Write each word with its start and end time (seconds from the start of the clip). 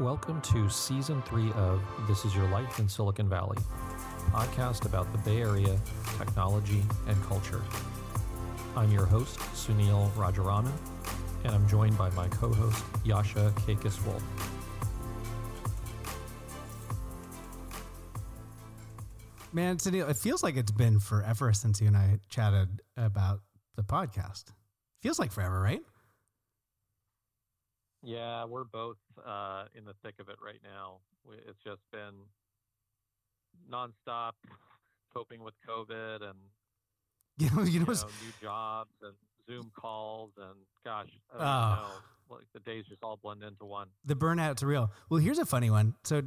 Welcome 0.00 0.40
to 0.40 0.70
season 0.70 1.20
three 1.26 1.52
of 1.56 1.82
This 2.08 2.24
Is 2.24 2.34
Your 2.34 2.48
Life 2.48 2.78
in 2.78 2.88
Silicon 2.88 3.28
Valley, 3.28 3.58
podcast 4.30 4.86
about 4.86 5.12
the 5.12 5.18
Bay 5.18 5.42
Area, 5.42 5.78
technology, 6.16 6.82
and 7.06 7.22
culture. 7.24 7.60
I'm 8.74 8.90
your 8.90 9.04
host, 9.04 9.38
Sunil 9.52 10.10
Rajaraman, 10.12 10.72
and 11.44 11.54
I'm 11.54 11.68
joined 11.68 11.98
by 11.98 12.08
my 12.12 12.28
co 12.28 12.50
host, 12.50 12.82
Yasha 13.04 13.52
Kakis 13.66 14.02
Wolf. 14.06 14.22
Man, 19.52 19.76
Sunil, 19.76 20.08
it 20.08 20.16
feels 20.16 20.42
like 20.42 20.56
it's 20.56 20.72
been 20.72 20.98
forever 20.98 21.52
since 21.52 21.78
you 21.78 21.88
and 21.88 21.96
I 21.98 22.20
chatted 22.30 22.80
about 22.96 23.40
the 23.76 23.82
podcast. 23.82 24.44
Feels 25.02 25.18
like 25.18 25.30
forever, 25.30 25.60
right? 25.60 25.82
Yeah, 28.02 28.44
we're 28.46 28.64
both 28.64 28.96
uh, 29.26 29.64
in 29.74 29.84
the 29.84 29.94
thick 30.02 30.14
of 30.20 30.28
it 30.28 30.36
right 30.44 30.60
now. 30.64 30.98
It's 31.46 31.58
just 31.64 31.82
been 31.92 32.14
nonstop 33.70 34.32
coping 35.12 35.42
with 35.42 35.54
COVID 35.68 36.22
and 36.22 36.38
you 37.38 37.50
know, 37.56 37.62
you 37.62 37.80
know, 37.80 37.86
new 37.86 38.32
jobs 38.42 38.90
and 39.02 39.14
Zoom 39.46 39.70
calls 39.74 40.30
and 40.38 40.54
gosh, 40.84 41.08
I 41.34 41.38
don't 41.38 41.46
Oh. 41.46 41.82
know, 42.30 42.36
like 42.36 42.46
the 42.54 42.60
days 42.60 42.84
just 42.88 43.02
all 43.02 43.18
blend 43.22 43.42
into 43.42 43.64
one. 43.64 43.88
the 44.04 44.14
burnout's 44.14 44.62
real. 44.62 44.90
Well, 45.08 45.20
here's 45.20 45.38
a 45.38 45.46
funny 45.46 45.70
one. 45.70 45.94
So 46.04 46.22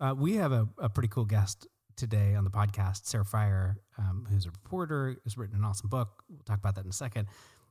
uh, 0.00 0.14
we 0.16 0.34
have 0.36 0.52
a, 0.52 0.68
a 0.78 0.88
pretty 0.88 1.08
cool 1.08 1.24
guest 1.24 1.66
today 1.96 2.34
on 2.34 2.44
the 2.44 2.50
podcast, 2.50 3.06
Sarah 3.06 3.24
Frier, 3.24 3.76
um, 3.98 4.26
who's 4.30 4.46
a 4.46 4.50
reporter, 4.50 5.16
has 5.24 5.36
written 5.36 5.56
an 5.56 5.64
awesome 5.64 5.88
book. 5.88 6.22
We'll 6.28 6.42
talk 6.44 6.58
about 6.58 6.76
that 6.76 6.84
in 6.84 6.90
a 6.90 6.94
second. 6.94 7.26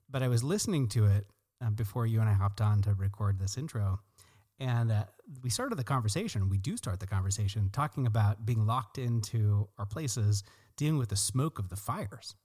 But 0.09 0.21
I 0.23 0.27
was 0.27 0.43
listening 0.43 0.87
to 0.89 1.05
it 1.05 1.27
uh, 1.63 1.69
before 1.71 2.05
you 2.05 2.19
and 2.19 2.29
I 2.29 2.33
hopped 2.33 2.61
on 2.61 2.81
to 2.83 2.93
record 2.93 3.39
this 3.39 3.57
intro. 3.57 3.99
And 4.59 4.91
uh, 4.91 5.03
we 5.43 5.49
started 5.49 5.75
the 5.75 5.83
conversation. 5.83 6.49
We 6.49 6.57
do 6.57 6.77
start 6.77 6.99
the 6.99 7.07
conversation 7.07 7.69
talking 7.71 8.07
about 8.07 8.45
being 8.45 8.65
locked 8.65 8.97
into 8.97 9.67
our 9.77 9.85
places, 9.85 10.43
dealing 10.77 10.97
with 10.97 11.09
the 11.09 11.15
smoke 11.15 11.59
of 11.59 11.69
the 11.69 11.75
fires. 11.75 12.35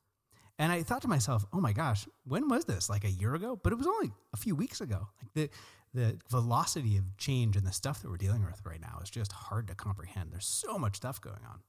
And 0.58 0.70
I 0.70 0.83
thought 0.83 1.02
to 1.02 1.08
myself, 1.08 1.46
oh 1.52 1.60
my 1.60 1.72
gosh, 1.72 2.06
when 2.24 2.48
was 2.48 2.66
this? 2.66 2.90
Like 2.90 3.05
a 3.05 3.10
year 3.10 3.34
ago? 3.34 3.58
But 3.62 3.72
it 3.72 3.77
was 3.77 3.86
only 3.86 4.12
a 4.34 4.36
few 4.36 4.55
weeks 4.55 4.80
ago. 4.80 5.08
Like 5.20 5.33
the 5.34 5.50
the 5.94 6.18
velocity 6.30 6.96
of 6.96 7.16
change 7.18 7.55
and 7.55 7.66
the 7.66 7.72
stuff 7.72 8.00
that 8.00 8.08
we're 8.08 8.16
dealing 8.16 8.44
with 8.44 8.62
right 8.64 8.80
now 8.80 8.98
is 9.02 9.10
just 9.10 9.30
hard 9.30 9.68
to 9.68 9.74
comprehend. 9.74 10.33
There's 10.33 10.46
so 10.46 10.78
much 10.78 10.96
stuff 10.96 11.20
going 11.20 11.44
on. 11.46 11.60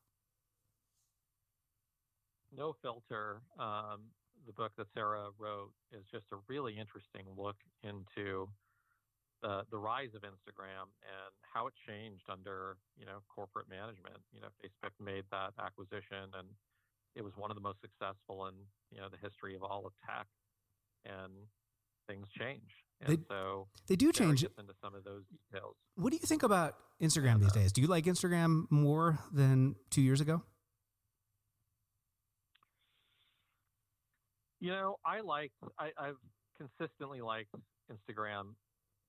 No 2.55 2.71
Filter, 2.71 3.41
um, 3.59 4.11
the 4.45 4.53
book 4.53 4.72
that 4.77 4.88
Sarah 4.94 5.30
wrote, 5.38 5.72
is 5.91 6.03
just 6.11 6.25
a 6.31 6.38
really 6.47 6.77
interesting 6.77 7.25
look 7.38 7.58
into 7.83 8.47
the 9.41 9.63
the 9.72 9.77
rise 9.77 10.13
of 10.16 10.22
Instagram 10.23 10.88
and 11.03 11.31
how 11.53 11.67
it 11.67 11.73
changed 11.88 12.23
under 12.30 12.77
you 12.97 13.05
know 13.05 13.19
corporate 13.33 13.67
management. 13.69 14.17
You 14.31 14.41
know, 14.41 14.49
Facebook 14.64 14.94
made 15.03 15.25
that 15.31 15.52
acquisition, 15.59 16.31
and 16.38 16.47
it 17.16 17.23
was 17.23 17.33
one 17.36 17.52
of 17.52 17.55
the 17.55 17.61
most 17.61 17.80
successful 17.81 18.47
in 18.47 18.55
you 18.91 18.99
know 19.02 19.09
the 19.09 19.17
history 19.17 19.55
of 19.55 19.64
all 19.64 19.86
of 19.86 19.94
tech. 20.08 20.27
And 21.05 21.33
things 22.08 22.27
change, 22.39 22.69
and 23.02 23.17
They- 23.17 23.23
so 23.27 23.67
They 23.88 23.95
do 23.97 24.14
Sarah 24.14 24.30
change. 24.30 24.44
into 24.58 24.73
some 24.81 24.95
of 24.95 25.03
those 25.03 25.23
details. 25.27 25.75
What 25.95 26.11
do 26.11 26.16
you 26.17 26.25
think 26.25 26.44
about 26.44 26.77
Instagram 27.02 27.39
these 27.41 27.52
days? 27.52 27.73
Do 27.73 27.81
you 27.81 27.88
like 27.88 28.05
Instagram 28.05 28.69
more 28.71 29.19
than 29.33 29.75
two 29.89 30.02
years 30.02 30.21
ago? 30.21 30.44
You 34.64 34.72
know, 34.72 34.95
I 35.06 35.19
liked, 35.19 35.59
I, 35.78 35.92
I've 36.00 36.16
consistently 36.56 37.19
liked 37.19 37.53
Instagram 37.92 38.56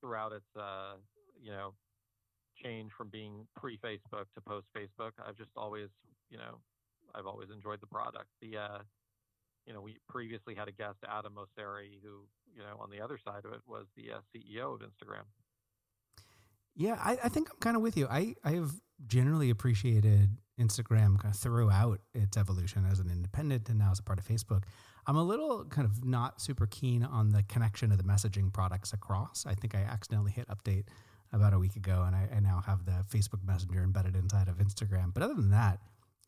throughout 0.01 0.33
its, 0.33 0.51
uh, 0.59 0.95
you 1.41 1.53
know, 1.53 1.75
change 2.61 2.91
from 2.99 3.09
being 3.09 3.47
pre 3.55 3.79
Facebook 3.79 4.27
to 4.35 4.41
post 4.45 4.67
Facebook. 4.77 5.13
I've 5.25 5.37
just 5.37 5.53
always, 5.55 5.91
you 6.29 6.39
know, 6.39 6.59
I've 7.15 7.27
always 7.27 7.51
enjoyed 7.55 7.81
the 7.81 7.87
product. 7.87 8.27
The, 8.43 8.59
uh, 8.59 8.79
you 9.65 9.73
know, 9.73 9.81
we 9.81 9.99
previously 10.09 10.57
had 10.57 10.67
a 10.67 10.73
guest, 10.73 10.99
Adam 11.09 11.35
Mosseri, 11.39 12.03
who, 12.03 12.27
you 12.53 12.63
know, 12.63 12.77
on 12.81 12.91
the 12.91 13.01
other 13.01 13.17
side 13.25 13.45
of 13.45 13.53
it 13.53 13.61
was 13.65 13.87
the 13.97 14.11
uh, 14.11 14.21
CEO 14.35 14.75
of 14.75 14.81
Instagram. 14.81 15.23
Yeah, 16.77 16.99
I, 17.01 17.19
I 17.25 17.29
think 17.29 17.51
I'm 17.51 17.59
kind 17.61 17.77
of 17.77 17.83
with 17.83 17.97
you. 17.97 18.07
I, 18.11 18.35
I 18.45 18.53
have 18.53 18.73
generally 19.07 19.51
appreciated 19.51 20.31
Instagram 20.61 21.21
kind 21.21 21.35
of 21.35 21.37
throughout 21.37 22.01
its 22.15 22.37
evolution 22.37 22.87
as 22.91 23.01
an 23.01 23.11
independent 23.11 23.69
and 23.69 23.79
now 23.79 23.91
as 23.91 23.99
a 23.99 24.03
part 24.03 24.19
of 24.19 24.27
Facebook. 24.27 24.65
I'm 25.07 25.17
a 25.17 25.23
little 25.23 25.65
kind 25.67 25.87
of 25.87 26.05
not 26.05 26.41
super 26.41 26.67
keen 26.67 27.05
on 27.05 27.31
the 27.31 27.43
connection 27.43 27.93
of 27.93 27.99
the 27.99 28.05
messaging 28.05 28.53
products 28.53 28.93
across. 28.93 29.45
I 29.47 29.55
think 29.55 29.75
I 29.75 29.81
accidentally 29.81 30.33
hit 30.33 30.49
update 30.49 30.85
about 31.33 31.53
a 31.53 31.59
week 31.59 31.77
ago 31.77 32.05
and 32.07 32.15
I, 32.15 32.29
I 32.35 32.41
now 32.41 32.63
have 32.65 32.85
the 32.85 33.05
Facebook 33.11 33.45
Messenger 33.45 33.83
embedded 33.83 34.17
inside 34.17 34.49
of 34.49 34.59
Instagram. 34.59 35.13
But 35.13 35.23
other 35.23 35.35
than 35.35 35.51
that, 35.51 35.81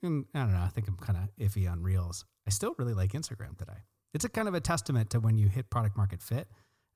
mm, 0.05 0.25
I 0.35 0.41
don't 0.41 0.53
know. 0.53 0.61
I 0.61 0.69
think 0.69 0.89
I'm 0.89 0.97
kind 0.97 1.19
of 1.19 1.29
iffy 1.45 1.71
on 1.71 1.83
Reels. 1.83 2.25
I 2.47 2.51
still 2.51 2.75
really 2.79 2.95
like 2.95 3.13
Instagram 3.13 3.57
today. 3.57 3.79
It's 4.13 4.25
a 4.25 4.29
kind 4.29 4.49
of 4.49 4.55
a 4.55 4.61
testament 4.61 5.11
to 5.11 5.21
when 5.21 5.39
you 5.39 5.49
hit 5.49 5.71
product 5.71 5.97
market 5.97 6.23
fit. 6.23 6.49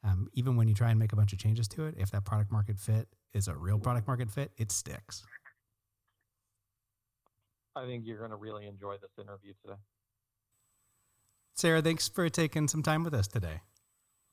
Um, 0.02 0.28
even 0.34 0.56
when 0.56 0.66
you 0.66 0.74
try 0.74 0.90
and 0.90 0.98
make 0.98 1.12
a 1.12 1.16
bunch 1.16 1.32
of 1.32 1.38
changes 1.38 1.68
to 1.68 1.84
it, 1.84 1.94
if 1.98 2.10
that 2.10 2.24
product 2.24 2.50
market 2.50 2.78
fit 2.78 3.08
is 3.34 3.48
a 3.48 3.54
real 3.54 3.78
product 3.78 4.06
market 4.06 4.30
fit, 4.30 4.50
it 4.56 4.72
sticks. 4.72 5.24
I 7.76 7.86
think 7.86 8.04
you're 8.06 8.18
going 8.18 8.30
to 8.30 8.36
really 8.36 8.66
enjoy 8.66 8.96
this 9.00 9.12
interview 9.18 9.52
today. 9.62 9.78
Sarah, 11.54 11.82
thanks 11.82 12.08
for 12.08 12.28
taking 12.28 12.68
some 12.68 12.82
time 12.82 13.04
with 13.04 13.14
us 13.14 13.28
today. 13.28 13.60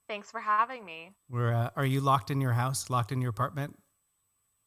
Thanks 0.07 0.31
for 0.31 0.39
having 0.39 0.85
me. 0.85 1.11
We're, 1.29 1.53
uh, 1.53 1.69
are 1.75 1.85
you 1.85 1.99
locked 1.99 2.31
in 2.31 2.41
your 2.41 2.53
house, 2.53 2.89
locked 2.89 3.11
in 3.11 3.21
your 3.21 3.29
apartment? 3.29 3.77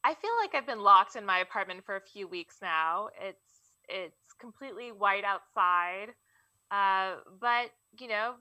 I 0.04 0.14
feel 0.14 0.30
like 0.42 0.54
I've 0.54 0.66
been 0.66 0.82
locked 0.82 1.16
in 1.16 1.26
my 1.26 1.38
apartment 1.38 1.84
for 1.84 1.96
a 1.96 2.00
few 2.00 2.26
weeks 2.26 2.56
now. 2.62 3.08
It's 3.20 3.38
it's 3.88 4.32
completely 4.40 4.92
white 4.92 5.24
outside, 5.24 6.08
uh, 6.70 7.16
but 7.40 7.70
you 7.98 8.08
know 8.08 8.34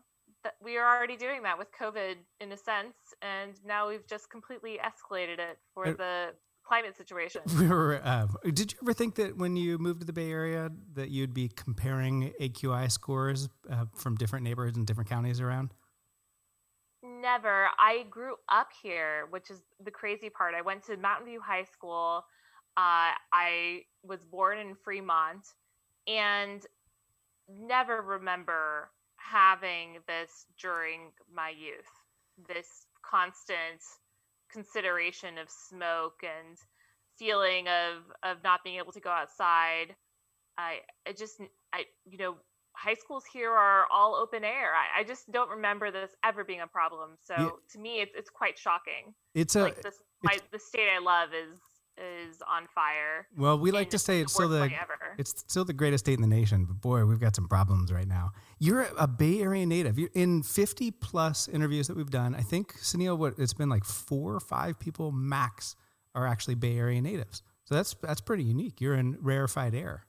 th- 0.43 0.55
we 0.63 0.77
are 0.77 0.97
already 0.97 1.17
doing 1.17 1.43
that 1.43 1.57
with 1.57 1.67
COVID 1.79 2.15
in 2.39 2.51
a 2.51 2.57
sense, 2.57 2.95
and 3.21 3.53
now 3.65 3.87
we've 3.89 4.07
just 4.07 4.29
completely 4.29 4.79
escalated 4.83 5.39
it 5.39 5.57
for 5.73 5.93
the 5.93 6.33
climate 6.69 6.95
situation. 6.95 7.41
We 7.59 7.67
were, 7.67 7.99
uh, 8.03 8.27
did 8.43 8.71
you 8.71 8.77
ever 8.83 8.93
think 8.93 9.15
that 9.15 9.37
when 9.37 9.55
you 9.55 9.77
moved 9.77 10.01
to 10.01 10.05
the 10.05 10.13
Bay 10.13 10.31
Area 10.31 10.71
that 10.93 11.09
you'd 11.09 11.33
be 11.33 11.49
comparing 11.49 12.31
AQI 12.39 12.91
scores 12.91 13.49
uh, 13.69 13.85
from 13.95 14.15
different 14.15 14.43
neighborhoods 14.43 14.77
and 14.77 14.85
different 14.85 15.09
counties 15.09 15.41
around? 15.41 15.73
Never. 17.01 17.69
I 17.79 18.05
grew 18.09 18.35
up 18.49 18.69
here, 18.83 19.27
which 19.29 19.49
is 19.49 19.61
the 19.83 19.91
crazy 19.91 20.29
part. 20.29 20.53
I 20.53 20.61
went 20.61 20.83
to 20.85 20.97
Mountain 20.97 21.27
View 21.27 21.41
High 21.41 21.63
School. 21.63 22.25
Uh, 22.77 23.11
I 23.33 23.81
was 24.03 24.23
born 24.25 24.59
in 24.59 24.75
Fremont 24.75 25.47
and 26.07 26.65
never 27.49 28.01
remember 28.01 28.91
having 29.19 29.99
this 30.07 30.45
during 30.59 31.11
my 31.33 31.49
youth. 31.49 31.89
This 32.47 32.85
constant 33.03 33.81
consideration 34.51 35.37
of 35.37 35.49
smoke 35.49 36.21
and 36.23 36.57
feeling 37.17 37.67
of 37.67 38.03
of 38.23 38.43
not 38.43 38.63
being 38.63 38.77
able 38.77 38.91
to 38.93 38.99
go 38.99 39.09
outside. 39.09 39.95
I 40.57 40.79
I 41.07 41.13
just 41.13 41.41
I 41.73 41.83
you 42.05 42.17
know 42.17 42.35
high 42.73 42.93
schools 42.93 43.25
here 43.31 43.51
are 43.51 43.85
all 43.91 44.15
open 44.15 44.43
air. 44.43 44.73
I, 44.73 45.01
I 45.01 45.03
just 45.03 45.29
don't 45.31 45.49
remember 45.49 45.91
this 45.91 46.11
ever 46.23 46.43
being 46.43 46.61
a 46.61 46.67
problem. 46.67 47.17
So 47.21 47.35
Yeah. 47.37 47.49
to 47.71 47.79
me, 47.79 48.01
it's 48.01 48.15
it's 48.15 48.29
quite 48.29 48.57
shocking. 48.57 49.13
It's 49.35 49.55
a, 49.55 49.63
like 49.63 49.81
this, 49.81 49.95
my 50.23 50.39
the 50.51 50.59
state 50.59 50.87
I 50.95 50.99
love 50.99 51.29
is 51.33 51.59
is 51.99 52.41
on 52.47 52.67
fire. 52.73 53.27
well, 53.37 53.59
we 53.59 53.71
like 53.71 53.89
to 53.91 53.99
say 53.99 54.21
it's 54.21 54.33
still 54.33 54.49
the, 54.49 54.63
ever. 54.63 55.15
It's 55.17 55.43
still 55.47 55.65
the 55.65 55.73
greatest 55.73 56.05
state 56.05 56.13
in 56.13 56.21
the 56.21 56.27
nation, 56.27 56.65
but 56.65 56.81
boy, 56.81 57.05
we've 57.05 57.19
got 57.19 57.35
some 57.35 57.47
problems 57.47 57.91
right 57.91 58.07
now. 58.07 58.31
You're 58.59 58.87
a 58.97 59.07
Bay 59.07 59.41
Area 59.41 59.65
native. 59.65 59.99
You're 59.99 60.09
in 60.13 60.43
50 60.43 60.91
plus 60.91 61.47
interviews 61.47 61.87
that 61.87 61.97
we've 61.97 62.09
done. 62.09 62.35
I 62.35 62.41
think 62.41 62.75
Sunil, 62.79 63.17
what 63.17 63.35
it's 63.37 63.53
been 63.53 63.69
like 63.69 63.85
four 63.85 64.33
or 64.33 64.39
five 64.39 64.79
people 64.79 65.11
max 65.11 65.75
are 66.15 66.25
actually 66.25 66.55
Bay 66.55 66.77
Area 66.77 67.01
natives. 67.01 67.43
So 67.65 67.75
that's 67.75 67.95
that's 68.01 68.21
pretty 68.21 68.43
unique. 68.43 68.81
You're 68.81 68.95
in 68.95 69.17
rarefied 69.21 69.75
air. 69.75 70.05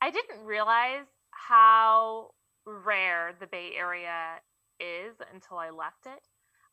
I 0.00 0.10
didn't 0.10 0.44
realize 0.44 1.06
how 1.30 2.32
rare 2.66 3.34
the 3.38 3.46
Bay 3.46 3.70
Area 3.76 4.40
is 4.80 5.14
until 5.32 5.58
I 5.58 5.70
left 5.70 6.06
it. 6.06 6.28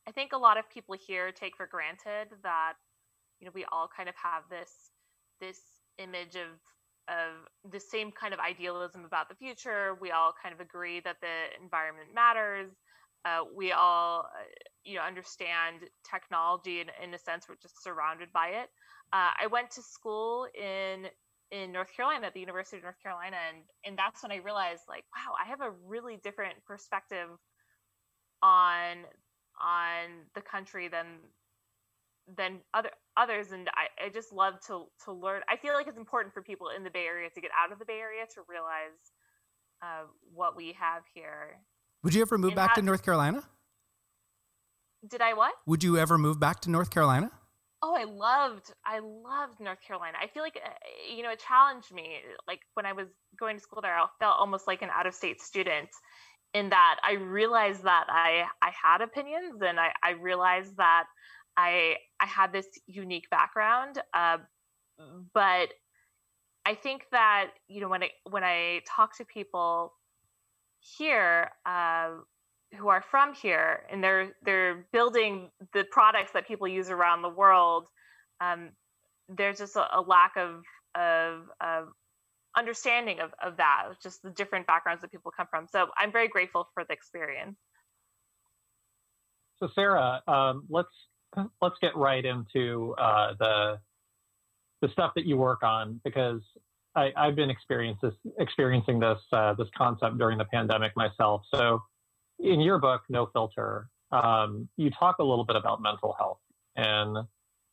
I 0.08 0.12
think 0.12 0.34
a 0.34 0.38
lot 0.38 0.58
of 0.58 0.70
people 0.70 0.96
here 0.96 1.32
take 1.32 1.56
for 1.56 1.68
granted 1.68 2.30
that 2.44 2.74
you 3.42 3.46
know 3.48 3.52
we 3.54 3.66
all 3.72 3.90
kind 3.96 4.08
of 4.08 4.16
have 4.16 4.44
this 4.50 4.72
this 5.42 5.60
image 5.98 6.36
of 6.36 6.62
of 7.10 7.72
the 7.72 7.80
same 7.80 8.12
kind 8.12 8.34
of 8.34 8.40
idealism 8.40 9.04
about 9.04 9.28
the 9.28 9.36
future. 9.36 9.98
We 10.00 10.12
all 10.12 10.34
kind 10.42 10.54
of 10.54 10.62
agree 10.62 11.02
that 11.02 11.18
the 11.20 11.62
environment 11.62 12.10
matters. 12.14 12.72
Uh, 13.26 13.42
we 13.54 13.72
all 13.72 14.22
uh, 14.22 14.44
you 14.84 14.96
know 14.96 15.02
understand 15.02 15.82
technology 16.10 16.80
in, 16.80 16.88
in 17.04 17.14
a 17.14 17.18
sense 17.18 17.48
we're 17.50 17.56
just 17.62 17.84
surrounded 17.84 18.32
by 18.32 18.50
it. 18.50 18.70
Uh, 19.12 19.32
I 19.42 19.48
went 19.48 19.72
to 19.72 19.82
school 19.82 20.48
in 20.56 21.08
in 21.52 21.72
North 21.72 21.94
Carolina 21.96 22.28
at 22.28 22.34
the 22.34 22.40
University 22.40 22.78
of 22.78 22.84
North 22.84 23.02
Carolina, 23.04 23.38
and 23.50 23.64
and 23.86 23.98
that's 23.98 24.24
when 24.24 24.32
I 24.32 24.38
realized 24.38 24.84
like, 24.88 25.04
wow, 25.16 25.34
I 25.44 25.50
have 25.50 25.62
a 25.62 25.72
really 25.86 26.18
different 26.24 26.56
perspective 26.66 27.30
on 28.42 29.06
on 29.62 30.26
the 30.34 30.42
country 30.42 30.88
than 30.88 31.06
than 32.38 32.60
other 32.74 32.92
others 33.18 33.52
and 33.52 33.70
I, 33.76 34.06
I 34.06 34.10
just 34.10 34.32
love 34.32 34.56
to 34.68 34.86
to 35.06 35.12
learn 35.12 35.42
i 35.50 35.58
feel 35.58 35.74
like 35.74 35.88
it's 35.88 35.98
important 35.98 36.34
for 36.34 36.42
people 36.42 36.70
in 36.76 36.84
the 36.84 36.90
bay 36.90 37.06
area 37.06 37.30
to 37.30 37.42
get 37.42 37.52
out 37.62 37.72
of 37.72 37.80
the 37.80 37.86
bay 37.86 38.00
area 38.00 38.24
to 38.36 38.42
realize 38.48 39.12
uh, 39.82 40.06
what 40.34 40.56
we 40.56 40.76
have 40.80 41.04
here. 41.14 41.58
Would 42.04 42.14
you 42.14 42.22
ever 42.22 42.38
move 42.38 42.56
back 42.56 42.76
to 42.76 42.82
north 42.82 43.04
carolina? 43.04 43.44
Did 45.08 45.22
i 45.22 45.34
what? 45.34 45.54
Would 45.66 45.84
you 45.84 45.98
ever 45.98 46.18
move 46.18 46.40
back 46.40 46.62
to 46.62 46.70
north 46.70 46.90
carolina? 46.90 47.32
Oh 47.84 47.96
i 47.96 48.04
loved 48.04 48.72
i 48.86 49.00
loved 49.00 49.60
north 49.60 49.82
carolina. 49.86 50.18
I 50.22 50.28
feel 50.28 50.44
like 50.44 50.60
uh, 50.64 50.70
you 51.16 51.24
know 51.24 51.32
it 51.32 51.44
challenged 51.48 51.92
me 51.92 52.18
like 52.48 52.60
when 52.76 52.86
i 52.86 52.94
was 52.94 53.08
going 53.40 53.58
to 53.58 53.62
school 53.62 53.82
there 53.82 53.98
i 53.98 54.06
felt 54.20 54.36
almost 54.40 54.68
like 54.68 54.84
an 54.84 54.90
out 54.96 55.08
of 55.08 55.16
state 55.16 55.42
student 55.42 55.90
in 56.54 56.70
that 56.70 56.98
i 57.04 57.14
realized 57.14 57.84
that 57.84 58.06
i 58.10 58.44
i 58.62 58.70
had 58.70 59.02
opinions 59.02 59.62
and 59.62 59.80
i 59.80 59.90
i 60.04 60.12
realized 60.12 60.78
that 60.78 61.06
I 61.58 61.98
I 62.20 62.26
had 62.26 62.54
this 62.54 62.68
unique 62.88 63.30
background, 63.30 64.02
uh, 64.14 64.38
but 65.34 65.70
I 66.66 66.76
think 66.76 67.06
that 67.12 67.52
you 67.68 67.82
know 67.82 67.90
when 67.90 68.04
I 68.04 68.10
when 68.30 68.44
I 68.44 68.82
talk 68.88 69.18
to 69.18 69.26
people 69.26 69.94
here 70.80 71.52
uh, 71.66 72.10
who 72.78 72.88
are 72.90 73.02
from 73.02 73.34
here 73.34 73.84
and 73.92 74.04
they're 74.04 74.36
they're 74.44 74.86
building 74.92 75.50
the 75.74 75.86
products 75.92 76.32
that 76.34 76.48
people 76.48 76.68
use 76.68 76.90
around 76.90 77.22
the 77.22 77.30
world, 77.30 77.88
um, 78.40 78.70
there's 79.30 79.58
just 79.58 79.76
a, 79.76 79.98
a 79.98 80.02
lack 80.02 80.38
of 80.38 80.64
of, 80.96 81.50
of 81.62 81.88
understanding 82.58 83.20
of, 83.20 83.32
of 83.42 83.58
that, 83.58 83.86
just 84.04 84.22
the 84.24 84.30
different 84.30 84.68
backgrounds 84.68 85.02
that 85.02 85.12
people 85.12 85.32
come 85.36 85.48
from. 85.50 85.68
So 85.68 85.88
I'm 85.98 86.12
very 86.12 86.28
grateful 86.28 86.68
for 86.74 86.84
the 86.84 86.94
experience. 86.94 87.58
So 89.58 89.70
Sarah, 89.74 90.22
um, 90.28 90.66
let's 90.70 90.90
let's 91.62 91.76
get 91.82 91.96
right 91.96 92.24
into 92.24 92.96
uh, 92.98 93.34
the 93.40 93.80
the 94.82 94.90
stuff 94.90 95.12
that 95.16 95.26
you 95.26 95.38
work 95.38 95.64
on 95.64 96.02
because 96.04 96.42
I, 96.96 97.12
have 97.16 97.36
been 97.36 97.50
experiencing 97.50 99.00
this, 99.00 99.20
uh, 99.32 99.54
this 99.54 99.68
concept 99.78 100.18
during 100.18 100.38
the 100.38 100.46
pandemic 100.46 100.92
myself. 100.96 101.44
So, 101.54 101.82
in 102.40 102.60
your 102.60 102.80
book, 102.80 103.02
No 103.08 103.28
Filter, 103.32 103.88
um, 104.12 104.68
you 104.76 104.90
talk 104.90 105.18
a 105.20 105.24
little 105.24 105.46
bit 105.46 105.56
about 105.56 105.82
mental 105.82 106.16
health, 106.18 106.40
and 106.76 107.26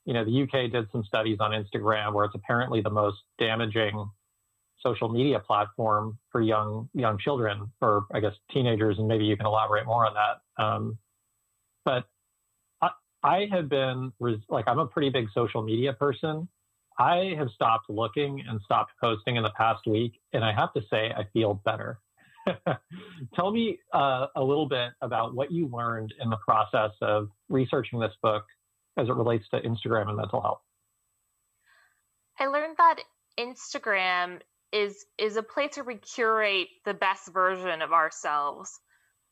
you 0.05 0.13
know 0.13 0.25
the 0.25 0.43
UK 0.43 0.71
did 0.71 0.87
some 0.93 1.03
studies 1.05 1.39
on 1.41 1.53
Instagram 1.53 2.13
where 2.13 2.27
it's 2.27 2.35
apparently 2.35 2.81
the 2.83 2.91
most 2.91 3.19
damaging 3.39 4.09
social 4.81 5.09
media 5.09 5.41
platform 5.41 6.19
for 6.31 6.43
young 6.43 6.89
young 6.93 7.19
children, 7.19 7.73
or 7.81 8.05
I 8.13 8.21
guess 8.21 8.35
teenagers, 8.53 8.99
and 8.99 9.09
maybe 9.09 9.25
you 9.25 9.37
can 9.37 9.47
elaborate 9.47 9.87
more 9.87 10.07
on 10.07 10.15
that. 10.15 10.63
Um, 10.63 10.99
but 11.85 12.05
I 13.23 13.49
have 13.51 13.69
been 13.69 14.13
like, 14.49 14.67
I'm 14.69 14.79
a 14.79 14.87
pretty 14.87 15.11
big 15.11 15.27
social 15.35 15.63
media 15.63 15.93
person. 15.93 16.49
I 16.99 17.35
have 17.37 17.49
stopped 17.51 17.89
looking 17.89 18.43
and 18.49 18.61
stopped 18.63 18.93
posting 19.01 19.37
in 19.37 19.43
the 19.43 19.53
past 19.57 19.87
week, 19.87 20.21
and 20.33 20.45
I 20.45 20.53
have 20.53 20.73
to 20.75 20.81
say, 20.91 21.13
I 21.17 21.25
feel 21.33 21.55
better. 21.65 22.01
Tell 23.35 23.51
me 23.51 23.79
uh, 23.93 24.27
a 24.35 24.43
little 24.43 24.67
bit 24.67 24.91
about 25.01 25.35
what 25.35 25.53
you 25.53 25.69
learned 25.69 26.13
in 26.21 26.31
the 26.31 26.39
process 26.39 26.91
of 27.03 27.29
researching 27.49 28.01
this 28.01 28.15
book 28.23 28.45
as 28.97 29.09
it 29.09 29.15
relates 29.15 29.49
to 29.51 29.61
Instagram 29.61 30.09
and 30.09 30.17
mental 30.17 30.41
health. 30.41 30.61
I 32.39 32.47
learned 32.47 32.77
that 32.79 33.01
Instagram 33.39 34.41
is 34.73 35.07
is 35.17 35.37
a 35.37 35.43
place 35.43 35.77
where 35.77 35.85
we 35.85 35.97
curate 35.97 36.69
the 36.85 36.95
best 36.95 37.33
version 37.33 37.81
of 37.81 37.93
ourselves 37.93 38.81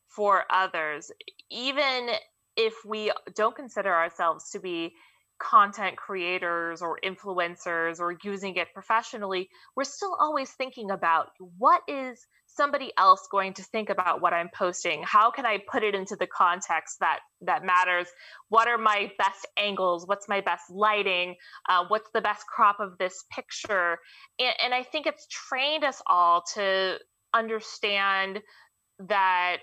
for 0.08 0.44
others, 0.50 1.10
even 1.50 2.08
if 2.56 2.74
we 2.84 3.12
don't 3.34 3.54
consider 3.54 3.94
ourselves 3.94 4.50
to 4.50 4.60
be 4.60 4.94
content 5.38 5.96
creators 5.96 6.80
or 6.80 6.98
influencers 7.04 8.00
or 8.00 8.16
using 8.24 8.56
it 8.56 8.68
professionally, 8.72 9.48
we're 9.76 9.84
still 9.84 10.16
always 10.18 10.50
thinking 10.52 10.90
about 10.90 11.30
what 11.58 11.82
is 11.88 12.26
somebody 12.46 12.90
else 12.96 13.28
going 13.30 13.52
to 13.52 13.62
think 13.62 13.90
about 13.90 14.22
what 14.22 14.32
I'm 14.32 14.48
posting? 14.54 15.02
How 15.02 15.30
can 15.30 15.44
I 15.44 15.58
put 15.70 15.82
it 15.82 15.94
into 15.94 16.16
the 16.16 16.26
context 16.26 16.96
that 17.00 17.18
that 17.42 17.64
matters? 17.64 18.08
What 18.48 18.66
are 18.66 18.78
my 18.78 19.12
best 19.18 19.46
angles? 19.58 20.06
What's 20.06 20.28
my 20.28 20.40
best 20.40 20.70
lighting? 20.70 21.34
Uh, 21.68 21.84
what's 21.88 22.10
the 22.14 22.22
best 22.22 22.46
crop 22.46 22.80
of 22.80 22.96
this 22.98 23.24
picture? 23.30 23.98
And, 24.38 24.54
and 24.64 24.74
I 24.74 24.82
think 24.82 25.06
it's 25.06 25.26
trained 25.28 25.84
us 25.84 26.00
all 26.06 26.42
to 26.54 26.96
understand 27.34 28.40
that 29.00 29.58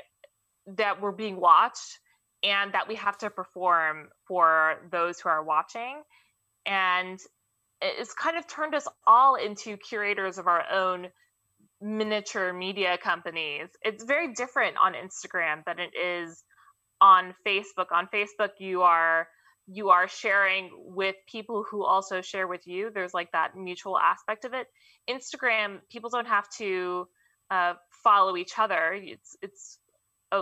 that 0.78 1.02
we're 1.02 1.12
being 1.12 1.38
watched 1.38 2.00
and 2.44 2.74
that 2.74 2.88
we 2.88 2.96
have 2.96 3.18
to 3.20 3.30
perform 3.30 4.10
for 4.28 4.76
those 4.92 5.20
who 5.20 5.30
are 5.30 5.44
watching. 5.44 6.02
And 6.66 7.20
it's 7.82 8.14
kind 8.14 8.38
of 8.38 8.48
turned 8.48 8.76
us 8.76 8.88
all 9.08 9.36
into 9.36 9.78
curators 9.78 10.38
of 10.38 10.48
our 10.48 10.64
own 10.72 11.08
miniature 11.82 12.54
media 12.54 12.98
companies. 12.98 13.68
It's 13.82 14.04
very 14.04 14.34
different 14.34 14.78
on 14.78 14.94
Instagram 14.94 15.64
than 15.66 15.80
it 15.80 15.92
is 15.98 16.44
on 17.02 17.34
Facebook. 17.46 17.88
On 17.92 18.08
Facebook, 18.14 18.52
you 18.60 18.82
are 18.84 19.28
you 19.68 19.90
are 19.90 20.10
sharing 20.10 20.70
with 20.74 21.16
people 21.26 21.66
who 21.70 21.86
also 21.86 22.22
share 22.22 22.48
with 22.48 22.68
you. 22.68 22.92
There's 22.94 23.14
like 23.14 23.32
that 23.32 23.56
mutual 23.56 23.98
aspect 23.98 24.44
of 24.44 24.54
it. 24.54 24.68
Instagram, 25.10 25.80
people 25.90 26.10
don't 26.10 26.28
have 26.28 26.50
to 26.58 27.08
uh, 27.50 27.74
follow 28.04 28.36
each 28.36 28.58
other. 28.58 28.94
It's 28.94 29.38
it's 29.42 29.80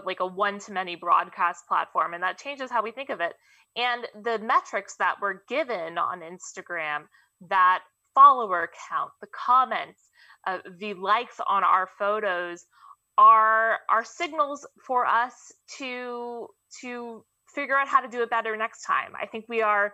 like 0.06 0.20
a 0.20 0.26
one 0.26 0.60
to 0.60 0.72
many 0.72 0.96
broadcast 0.96 1.68
platform 1.68 2.14
and 2.14 2.24
that 2.24 2.38
changes 2.38 2.72
how 2.72 2.82
we 2.82 2.92
think 2.92 3.10
of 3.10 3.20
it. 3.20 3.34
And 3.76 4.06
the 4.24 4.40
metrics 4.40 4.96
that 5.00 5.22
were 5.22 5.44
given 5.48 5.98
on 5.98 6.22
instagram 6.22 7.04
that 7.50 7.80
follower 8.14 8.70
count 8.90 9.12
the 9.22 9.28
comments 9.28 10.02
uh, 10.48 10.58
the 10.80 10.94
likes 10.96 11.40
on 11.48 11.64
our 11.64 11.88
photos 12.00 12.66
are 13.18 13.80
are 13.90 14.04
signals 14.04 14.66
for 14.86 15.06
us 15.06 15.52
to 15.78 16.48
to 16.82 17.24
figure 17.54 17.78
out 17.78 17.88
how 17.88 18.00
to 18.00 18.08
do 18.08 18.24
it 18.24 18.30
better 18.30 18.56
next 18.56 18.84
time. 18.86 19.12
I 19.22 19.26
think 19.26 19.46
we 19.48 19.62
are 19.62 19.94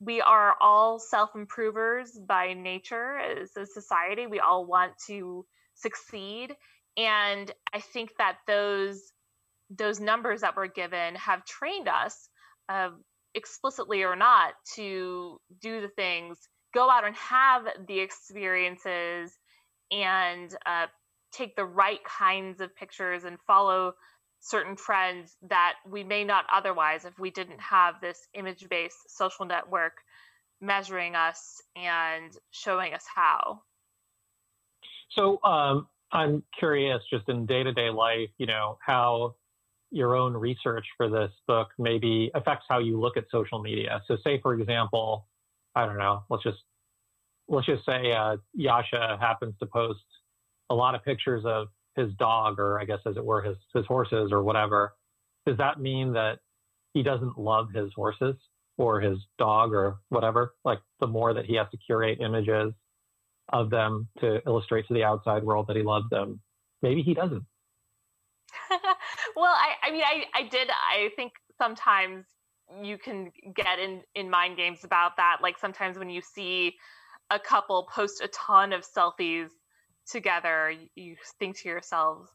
we 0.00 0.20
are 0.20 0.54
all 0.60 0.98
self 0.98 1.30
improvers 1.34 2.18
by 2.26 2.52
nature 2.54 3.18
as 3.18 3.56
a 3.56 3.66
society. 3.66 4.26
We 4.26 4.40
all 4.40 4.66
want 4.66 4.92
to 5.08 5.44
succeed. 5.74 6.54
And 6.96 7.50
i 7.72 7.80
think 7.80 8.10
that 8.18 8.38
those 8.46 9.12
those 9.70 10.00
numbers 10.00 10.40
that 10.40 10.56
were 10.56 10.66
given 10.66 11.14
have 11.14 11.44
trained 11.44 11.88
us, 11.88 12.28
uh, 12.68 12.90
explicitly 13.34 14.02
or 14.02 14.16
not, 14.16 14.54
to 14.74 15.40
do 15.60 15.80
the 15.80 15.88
things, 15.88 16.38
go 16.74 16.90
out 16.90 17.04
and 17.04 17.14
have 17.16 17.64
the 17.86 18.00
experiences, 18.00 19.32
and 19.90 20.54
uh, 20.66 20.86
take 21.32 21.56
the 21.56 21.64
right 21.64 22.00
kinds 22.04 22.60
of 22.60 22.74
pictures 22.74 23.24
and 23.24 23.38
follow 23.46 23.92
certain 24.40 24.74
trends 24.74 25.36
that 25.48 25.74
we 25.88 26.02
may 26.02 26.24
not 26.24 26.44
otherwise 26.52 27.04
if 27.04 27.18
we 27.18 27.30
didn't 27.30 27.60
have 27.60 28.00
this 28.00 28.26
image 28.34 28.68
based 28.68 28.98
social 29.08 29.44
network 29.44 29.92
measuring 30.60 31.14
us 31.14 31.60
and 31.76 32.32
showing 32.50 32.94
us 32.94 33.04
how. 33.14 33.62
So 35.10 35.42
um, 35.42 35.88
I'm 36.12 36.42
curious, 36.58 37.00
just 37.10 37.28
in 37.28 37.46
day 37.46 37.62
to 37.62 37.72
day 37.72 37.90
life, 37.90 38.30
you 38.38 38.46
know, 38.46 38.78
how 38.84 39.34
your 39.90 40.14
own 40.16 40.34
research 40.34 40.86
for 40.96 41.08
this 41.08 41.30
book 41.46 41.68
maybe 41.78 42.30
affects 42.34 42.66
how 42.68 42.78
you 42.78 43.00
look 43.00 43.16
at 43.16 43.24
social 43.30 43.60
media. 43.60 44.02
So, 44.06 44.16
say 44.24 44.40
for 44.40 44.54
example, 44.54 45.26
I 45.74 45.86
don't 45.86 45.98
know, 45.98 46.24
let's 46.28 46.42
just 46.42 46.58
let's 47.48 47.66
just 47.66 47.84
say 47.84 48.12
uh, 48.12 48.36
Jascha 48.58 49.18
happens 49.20 49.54
to 49.60 49.66
post 49.66 50.00
a 50.70 50.74
lot 50.74 50.94
of 50.94 51.04
pictures 51.04 51.44
of 51.44 51.68
his 51.96 52.12
dog, 52.14 52.58
or 52.58 52.80
I 52.80 52.84
guess 52.84 53.00
as 53.06 53.16
it 53.16 53.24
were, 53.24 53.42
his 53.42 53.56
his 53.74 53.86
horses 53.86 54.30
or 54.32 54.42
whatever. 54.42 54.94
Does 55.46 55.58
that 55.58 55.80
mean 55.80 56.12
that 56.12 56.38
he 56.94 57.02
doesn't 57.02 57.38
love 57.38 57.68
his 57.74 57.90
horses 57.94 58.36
or 58.78 59.00
his 59.00 59.18
dog 59.38 59.72
or 59.72 59.98
whatever? 60.08 60.54
Like 60.64 60.78
the 61.00 61.06
more 61.06 61.34
that 61.34 61.46
he 61.46 61.56
has 61.56 61.66
to 61.72 61.76
curate 61.78 62.20
images 62.20 62.72
of 63.52 63.70
them 63.70 64.08
to 64.20 64.40
illustrate 64.46 64.86
to 64.88 64.94
the 64.94 65.02
outside 65.02 65.42
world 65.42 65.66
that 65.68 65.76
he 65.76 65.82
loves 65.82 66.08
them, 66.10 66.40
maybe 66.82 67.02
he 67.02 67.14
doesn't. 67.14 67.44
well, 69.40 69.54
I, 69.54 69.88
I 69.88 69.90
mean, 69.90 70.02
I, 70.02 70.24
I 70.34 70.42
did. 70.48 70.68
I 70.70 71.10
think 71.16 71.32
sometimes 71.58 72.26
you 72.82 72.98
can 72.98 73.30
get 73.54 73.78
in 73.78 74.02
in 74.14 74.30
mind 74.30 74.56
games 74.56 74.84
about 74.84 75.16
that. 75.16 75.38
Like 75.42 75.58
sometimes 75.58 75.98
when 75.98 76.10
you 76.10 76.20
see 76.20 76.74
a 77.30 77.38
couple 77.38 77.88
post 77.92 78.22
a 78.22 78.28
ton 78.28 78.72
of 78.72 78.84
selfies 78.84 79.48
together, 80.10 80.72
you 80.94 81.16
think 81.38 81.58
to 81.58 81.68
yourselves, 81.68 82.28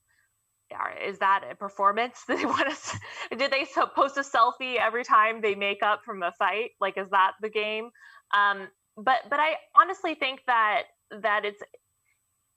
is 1.08 1.20
that 1.20 1.44
a 1.50 1.56
performance? 1.56 2.20
They 2.28 2.46
want 2.46 2.70
to? 2.70 3.38
Did 3.38 3.52
they 3.52 3.66
post 3.96 4.18
a 4.18 4.22
selfie 4.22 4.78
every 4.78 5.04
time 5.04 5.42
they 5.42 5.56
make 5.56 5.84
up 5.84 6.02
from 6.04 6.24
a 6.24 6.32
fight? 6.40 6.72
Like, 6.82 6.98
is 6.98 7.10
that 7.12 7.34
the 7.42 7.50
game? 7.50 7.90
Um, 8.34 8.68
but 8.98 9.18
but 9.30 9.40
I 9.40 9.56
honestly 9.80 10.16
think 10.16 10.40
that 10.48 10.84
that 11.22 11.46
it's 11.46 11.62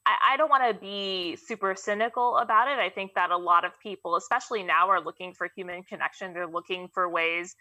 I, 0.08 0.34
I 0.34 0.36
don't 0.38 0.48
want 0.48 0.74
to 0.74 0.80
be 0.80 1.36
super 1.36 1.74
cynical 1.76 2.38
about 2.38 2.68
it. 2.68 2.78
I 2.78 2.88
think 2.88 3.12
that 3.14 3.30
a 3.30 3.36
lot 3.36 3.64
of 3.64 3.72
people, 3.80 4.16
especially 4.16 4.62
now, 4.62 4.88
are 4.88 5.04
looking 5.04 5.34
for 5.34 5.48
human 5.54 5.82
connection. 5.82 6.32
They're 6.32 6.46
looking 6.46 6.88
for 6.94 7.08
ways 7.08 7.54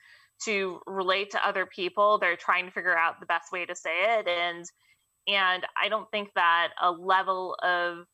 to 0.45 0.79
relate 0.87 1.31
to 1.31 1.45
other 1.45 1.65
people. 1.65 2.19
They're 2.19 2.37
trying 2.37 2.65
to 2.65 2.71
figure 2.71 2.97
out 2.97 3.19
the 3.19 3.25
best 3.25 3.51
way 3.51 3.65
to 3.65 3.75
say 3.75 4.19
it, 4.19 4.27
and 4.27 4.65
and 5.27 5.63
I 5.81 5.89
don't 5.89 6.09
think 6.09 6.29
that 6.35 6.69
a 6.81 6.89
level 6.89 7.57
of 7.61 8.05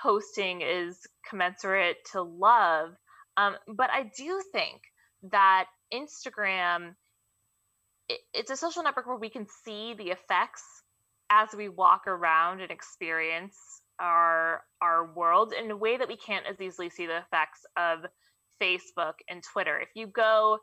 posting 0.00 0.62
is 0.62 0.98
commensurate 1.28 1.98
to 2.12 2.22
love. 2.22 2.92
Um, 3.36 3.56
but 3.68 3.90
I 3.90 4.10
do 4.16 4.42
think 4.52 4.80
that 5.30 5.66
Instagram 5.92 6.94
it, 8.08 8.20
it's 8.32 8.50
a 8.50 8.56
social 8.56 8.82
network 8.82 9.06
where 9.06 9.16
we 9.16 9.30
can 9.30 9.46
see 9.64 9.94
the 9.94 10.10
effects 10.10 10.62
as 11.30 11.50
we 11.56 11.68
walk 11.68 12.06
around 12.06 12.60
and 12.60 12.70
experience 12.70 13.56
our 13.98 14.62
our 14.80 15.12
world 15.14 15.52
in 15.52 15.70
a 15.70 15.76
way 15.76 15.96
that 15.96 16.08
we 16.08 16.16
can't 16.16 16.46
as 16.46 16.60
easily 16.60 16.90
see 16.90 17.06
the 17.06 17.18
effects 17.18 17.64
of 17.76 18.00
Facebook 18.60 19.14
and 19.28 19.42
Twitter. 19.42 19.78
If 19.78 19.90
you 19.94 20.06
go 20.06 20.58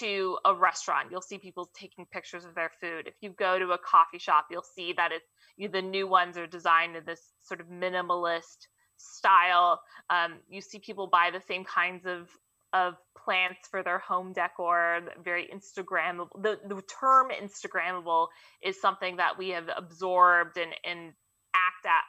to 0.00 0.38
a 0.44 0.54
restaurant, 0.54 1.08
you'll 1.10 1.20
see 1.20 1.38
people 1.38 1.70
taking 1.78 2.06
pictures 2.06 2.44
of 2.44 2.54
their 2.54 2.70
food. 2.80 3.06
If 3.06 3.14
you 3.20 3.30
go 3.30 3.58
to 3.58 3.72
a 3.72 3.78
coffee 3.78 4.18
shop, 4.18 4.46
you'll 4.50 4.62
see 4.62 4.94
that 4.94 5.12
it's 5.12 5.26
you, 5.56 5.68
the 5.68 5.82
new 5.82 6.06
ones 6.06 6.38
are 6.38 6.46
designed 6.46 6.96
in 6.96 7.04
this 7.04 7.20
sort 7.42 7.60
of 7.60 7.66
minimalist 7.68 8.68
style. 8.96 9.80
Um, 10.08 10.34
you 10.48 10.60
see 10.60 10.78
people 10.78 11.08
buy 11.08 11.30
the 11.32 11.42
same 11.46 11.64
kinds 11.64 12.06
of 12.06 12.28
of 12.72 12.94
plants 13.22 13.68
for 13.70 13.82
their 13.82 13.98
home 13.98 14.32
decor, 14.32 15.00
very 15.22 15.48
Instagrammable. 15.54 16.42
The, 16.42 16.58
the 16.66 16.82
term 17.00 17.28
Instagrammable 17.30 18.28
is 18.62 18.80
something 18.80 19.16
that 19.16 19.36
we 19.36 19.50
have 19.50 19.68
absorbed 19.76 20.56
and, 20.56 20.72
and 20.84 21.12
act 21.54 21.84
at, 21.84 22.02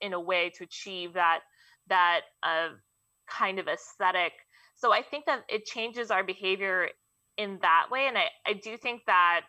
in 0.00 0.12
a 0.12 0.20
way 0.20 0.50
to 0.56 0.64
achieve 0.64 1.14
that 1.14 1.40
that 1.88 2.20
uh, 2.42 2.68
kind 3.28 3.58
of 3.58 3.66
aesthetic. 3.68 4.32
So 4.76 4.92
I 4.92 5.02
think 5.02 5.26
that 5.26 5.40
it 5.48 5.64
changes 5.64 6.10
our 6.10 6.22
behavior 6.22 6.88
in 7.36 7.58
that 7.62 7.86
way, 7.90 8.06
and 8.06 8.18
I, 8.18 8.26
I 8.46 8.52
do 8.52 8.76
think 8.76 9.02
that 9.06 9.42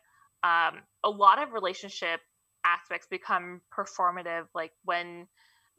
um, 0.43 0.79
a 1.03 1.09
lot 1.09 1.41
of 1.41 1.53
relationship 1.53 2.19
aspects 2.65 3.07
become 3.09 3.61
performative, 3.77 4.45
like 4.53 4.71
when 4.83 5.27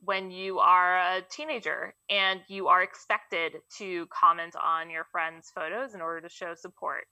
when 0.02 0.30
you 0.30 0.58
are 0.58 0.96
a 0.98 1.22
teenager 1.30 1.94
and 2.08 2.40
you 2.48 2.68
are 2.68 2.82
expected 2.82 3.52
to 3.76 4.06
comment 4.06 4.54
on 4.56 4.88
your 4.88 5.04
friends' 5.12 5.50
photos 5.54 5.94
in 5.94 6.00
order 6.00 6.22
to 6.22 6.28
show 6.28 6.54
support. 6.54 7.04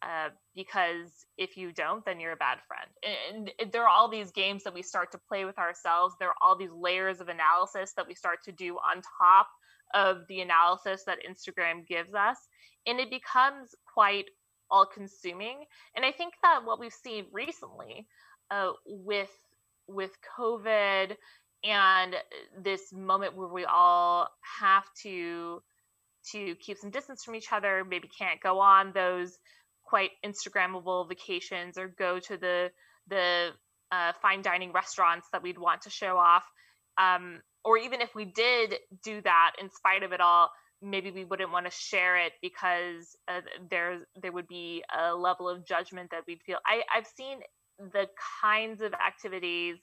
Uh, 0.00 0.28
because 0.54 1.26
if 1.36 1.56
you 1.56 1.72
don't, 1.72 2.04
then 2.04 2.20
you're 2.20 2.32
a 2.32 2.36
bad 2.36 2.58
friend. 2.68 3.50
And 3.58 3.72
there 3.72 3.82
are 3.82 3.88
all 3.88 4.08
these 4.08 4.30
games 4.30 4.62
that 4.64 4.74
we 4.74 4.82
start 4.82 5.10
to 5.12 5.18
play 5.28 5.44
with 5.44 5.58
ourselves. 5.58 6.14
There 6.18 6.28
are 6.28 6.36
all 6.40 6.56
these 6.56 6.70
layers 6.70 7.20
of 7.20 7.28
analysis 7.28 7.94
that 7.96 8.06
we 8.06 8.14
start 8.14 8.38
to 8.44 8.52
do 8.52 8.76
on 8.76 9.02
top 9.18 9.48
of 9.94 10.18
the 10.28 10.40
analysis 10.40 11.02
that 11.06 11.18
Instagram 11.28 11.86
gives 11.86 12.14
us. 12.14 12.36
And 12.86 13.00
it 13.00 13.10
becomes 13.10 13.74
quite 13.92 14.26
all 14.70 14.86
consuming. 14.86 15.64
And 15.96 16.04
I 16.04 16.12
think 16.12 16.34
that 16.42 16.60
what 16.64 16.78
we've 16.78 16.92
seen 16.92 17.26
recently 17.32 18.06
uh, 18.50 18.72
with 18.86 19.30
with 19.88 20.12
COVID 20.38 21.16
and 21.64 22.14
this 22.62 22.92
moment 22.92 23.36
where 23.36 23.48
we 23.48 23.64
all 23.64 24.28
have 24.60 24.84
to 25.02 25.62
to 26.32 26.54
keep 26.56 26.76
some 26.76 26.90
distance 26.90 27.24
from 27.24 27.34
each 27.34 27.52
other 27.52 27.84
maybe 27.88 28.08
can't 28.16 28.40
go 28.40 28.60
on 28.60 28.92
those 28.92 29.38
quite 29.88 30.10
instagrammable 30.24 31.08
vacations 31.08 31.78
or 31.78 31.88
go 31.88 32.18
to 32.18 32.36
the 32.36 32.70
the 33.08 33.50
uh, 33.90 34.12
fine 34.20 34.42
dining 34.42 34.72
restaurants 34.72 35.28
that 35.32 35.42
we'd 35.42 35.58
want 35.58 35.82
to 35.82 35.90
show 35.90 36.18
off. 36.18 36.44
Um, 36.98 37.40
or 37.64 37.78
even 37.78 38.00
if 38.00 38.14
we 38.14 38.26
did 38.26 38.74
do 39.02 39.20
that 39.22 39.52
in 39.60 39.70
spite 39.70 40.02
of 40.02 40.12
it 40.12 40.20
all 40.20 40.50
maybe 40.80 41.10
we 41.10 41.24
wouldn't 41.24 41.50
want 41.50 41.66
to 41.66 41.72
share 41.72 42.16
it 42.16 42.32
because 42.40 43.16
uh, 43.26 43.40
there 43.68 44.00
there 44.22 44.30
would 44.30 44.46
be 44.46 44.82
a 44.96 45.14
level 45.14 45.48
of 45.48 45.66
judgment 45.66 46.10
that 46.10 46.22
we'd 46.26 46.40
feel. 46.46 46.58
I, 46.64 46.82
i've 46.94 47.06
seen 47.06 47.40
the 47.78 48.06
kinds 48.42 48.80
of 48.80 48.92
activities 48.94 49.76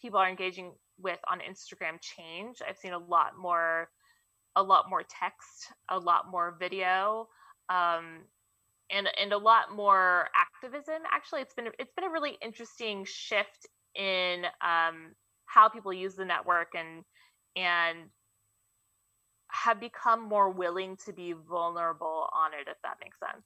people 0.00 0.18
are 0.18 0.28
engaging 0.28 0.72
with 0.98 1.18
on 1.30 1.38
Instagram 1.38 2.00
change. 2.00 2.58
I've 2.66 2.78
seen 2.78 2.92
a 2.92 2.98
lot 2.98 3.32
more 3.38 3.88
a 4.56 4.62
lot 4.62 4.88
more 4.88 5.02
text, 5.02 5.72
a 5.90 5.98
lot 5.98 6.30
more 6.30 6.56
video, 6.58 7.28
um, 7.68 8.22
and 8.90 9.08
and 9.20 9.32
a 9.32 9.38
lot 9.38 9.74
more 9.74 10.28
activism. 10.34 11.02
Actually, 11.12 11.42
it's 11.42 11.54
been 11.54 11.68
it's 11.78 11.92
been 11.94 12.04
a 12.04 12.10
really 12.10 12.36
interesting 12.42 13.04
shift 13.04 13.66
in 13.94 14.44
um, 14.62 15.14
how 15.46 15.68
people 15.68 15.92
use 15.92 16.14
the 16.14 16.24
network 16.24 16.68
and 16.76 17.04
and 17.56 18.10
have 19.50 19.80
become 19.80 20.28
more 20.28 20.50
willing 20.50 20.96
to 21.06 21.12
be 21.12 21.32
vulnerable 21.32 22.28
on 22.32 22.52
it. 22.52 22.68
If 22.68 22.76
that 22.82 22.96
makes 23.02 23.18
sense. 23.18 23.44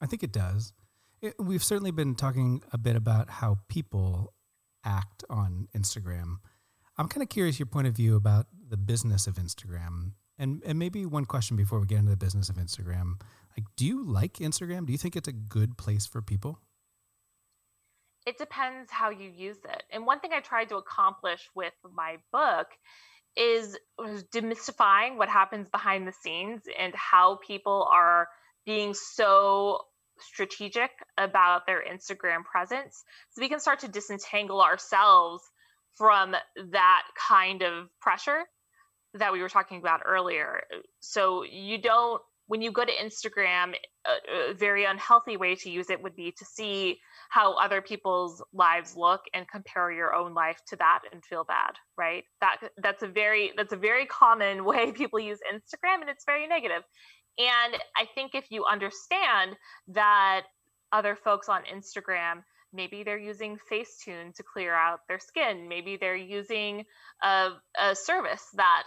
I 0.00 0.06
think 0.06 0.22
it 0.22 0.32
does. 0.32 0.72
It, 1.20 1.34
we've 1.38 1.62
certainly 1.62 1.90
been 1.90 2.14
talking 2.14 2.62
a 2.72 2.78
bit 2.78 2.96
about 2.96 3.28
how 3.28 3.58
people 3.68 4.32
act 4.84 5.24
on 5.28 5.68
Instagram. 5.76 6.36
I'm 6.96 7.08
kind 7.08 7.22
of 7.22 7.28
curious 7.28 7.58
your 7.58 7.66
point 7.66 7.86
of 7.86 7.94
view 7.94 8.16
about 8.16 8.46
the 8.68 8.76
business 8.76 9.26
of 9.26 9.34
Instagram. 9.34 10.12
And 10.38 10.62
and 10.64 10.78
maybe 10.78 11.04
one 11.04 11.26
question 11.26 11.56
before 11.56 11.80
we 11.80 11.86
get 11.86 11.98
into 11.98 12.10
the 12.10 12.16
business 12.16 12.48
of 12.48 12.56
Instagram. 12.56 13.20
Like 13.56 13.66
do 13.76 13.86
you 13.86 14.04
like 14.04 14.34
Instagram? 14.34 14.86
Do 14.86 14.92
you 14.92 14.98
think 14.98 15.16
it's 15.16 15.28
a 15.28 15.32
good 15.32 15.76
place 15.76 16.06
for 16.06 16.22
people? 16.22 16.60
It 18.26 18.38
depends 18.38 18.90
how 18.90 19.10
you 19.10 19.30
use 19.30 19.56
it. 19.64 19.82
And 19.90 20.06
one 20.06 20.20
thing 20.20 20.30
I 20.34 20.40
tried 20.40 20.68
to 20.68 20.76
accomplish 20.76 21.48
with 21.54 21.72
my 21.94 22.18
book 22.32 22.68
is 23.36 23.76
demystifying 23.98 25.16
what 25.16 25.28
happens 25.28 25.68
behind 25.68 26.06
the 26.06 26.12
scenes 26.12 26.62
and 26.78 26.94
how 26.94 27.38
people 27.46 27.88
are 27.90 28.28
being 28.66 28.92
so 28.94 29.80
strategic 30.18 30.90
about 31.16 31.66
their 31.66 31.82
Instagram 31.82 32.44
presence 32.44 33.04
so 33.30 33.40
we 33.40 33.48
can 33.48 33.60
start 33.60 33.80
to 33.80 33.88
disentangle 33.88 34.60
ourselves 34.60 35.42
from 35.94 36.34
that 36.72 37.02
kind 37.28 37.62
of 37.62 37.88
pressure 38.00 38.42
that 39.14 39.32
we 39.32 39.40
were 39.40 39.48
talking 39.48 39.78
about 39.78 40.02
earlier. 40.04 40.62
So 41.00 41.42
you 41.42 41.80
don't 41.80 42.20
when 42.50 42.60
you 42.62 42.72
go 42.72 42.84
to 42.84 42.90
Instagram, 42.90 43.74
a, 44.04 44.50
a, 44.50 44.54
very 44.54 44.84
unhealthy 44.84 45.36
way 45.36 45.54
to 45.54 45.70
use 45.70 45.88
it 45.88 46.02
would 46.02 46.16
be 46.16 46.34
to 46.36 46.44
see 46.44 46.98
how 47.28 47.54
other 47.54 47.80
people's 47.80 48.42
lives 48.52 48.96
look 48.96 49.20
and 49.32 49.46
compare 49.46 49.92
your 49.92 50.12
own 50.12 50.34
life 50.34 50.58
to 50.66 50.74
that 50.74 51.02
and 51.12 51.24
feel 51.24 51.44
bad, 51.44 51.74
right? 51.96 52.24
That 52.40 52.56
that's 52.82 53.04
a 53.04 53.06
very 53.06 53.52
that's 53.56 53.72
a 53.72 53.76
very 53.76 54.04
common 54.04 54.64
way 54.70 54.90
people 54.90 55.20
use 55.20 55.38
Instagram 55.48 56.00
and 56.00 56.10
it's 56.10 56.24
very 56.26 56.48
negative. 56.48 56.82
And 57.38 57.74
I 57.96 58.06
think 58.16 58.34
if 58.34 58.46
you 58.50 58.64
understand 58.64 59.54
that 59.94 60.42
other 60.90 61.14
folks 61.14 61.48
on 61.48 61.62
Instagram, 61.72 62.42
maybe 62.72 63.04
they're 63.04 63.16
using 63.16 63.58
Facetune 63.70 64.34
to 64.34 64.42
clear 64.42 64.74
out 64.74 64.98
their 65.06 65.20
skin, 65.20 65.68
maybe 65.68 65.98
they're 66.00 66.16
using 66.16 66.84
a, 67.22 67.50
a 67.78 67.94
service 67.94 68.44
that 68.54 68.82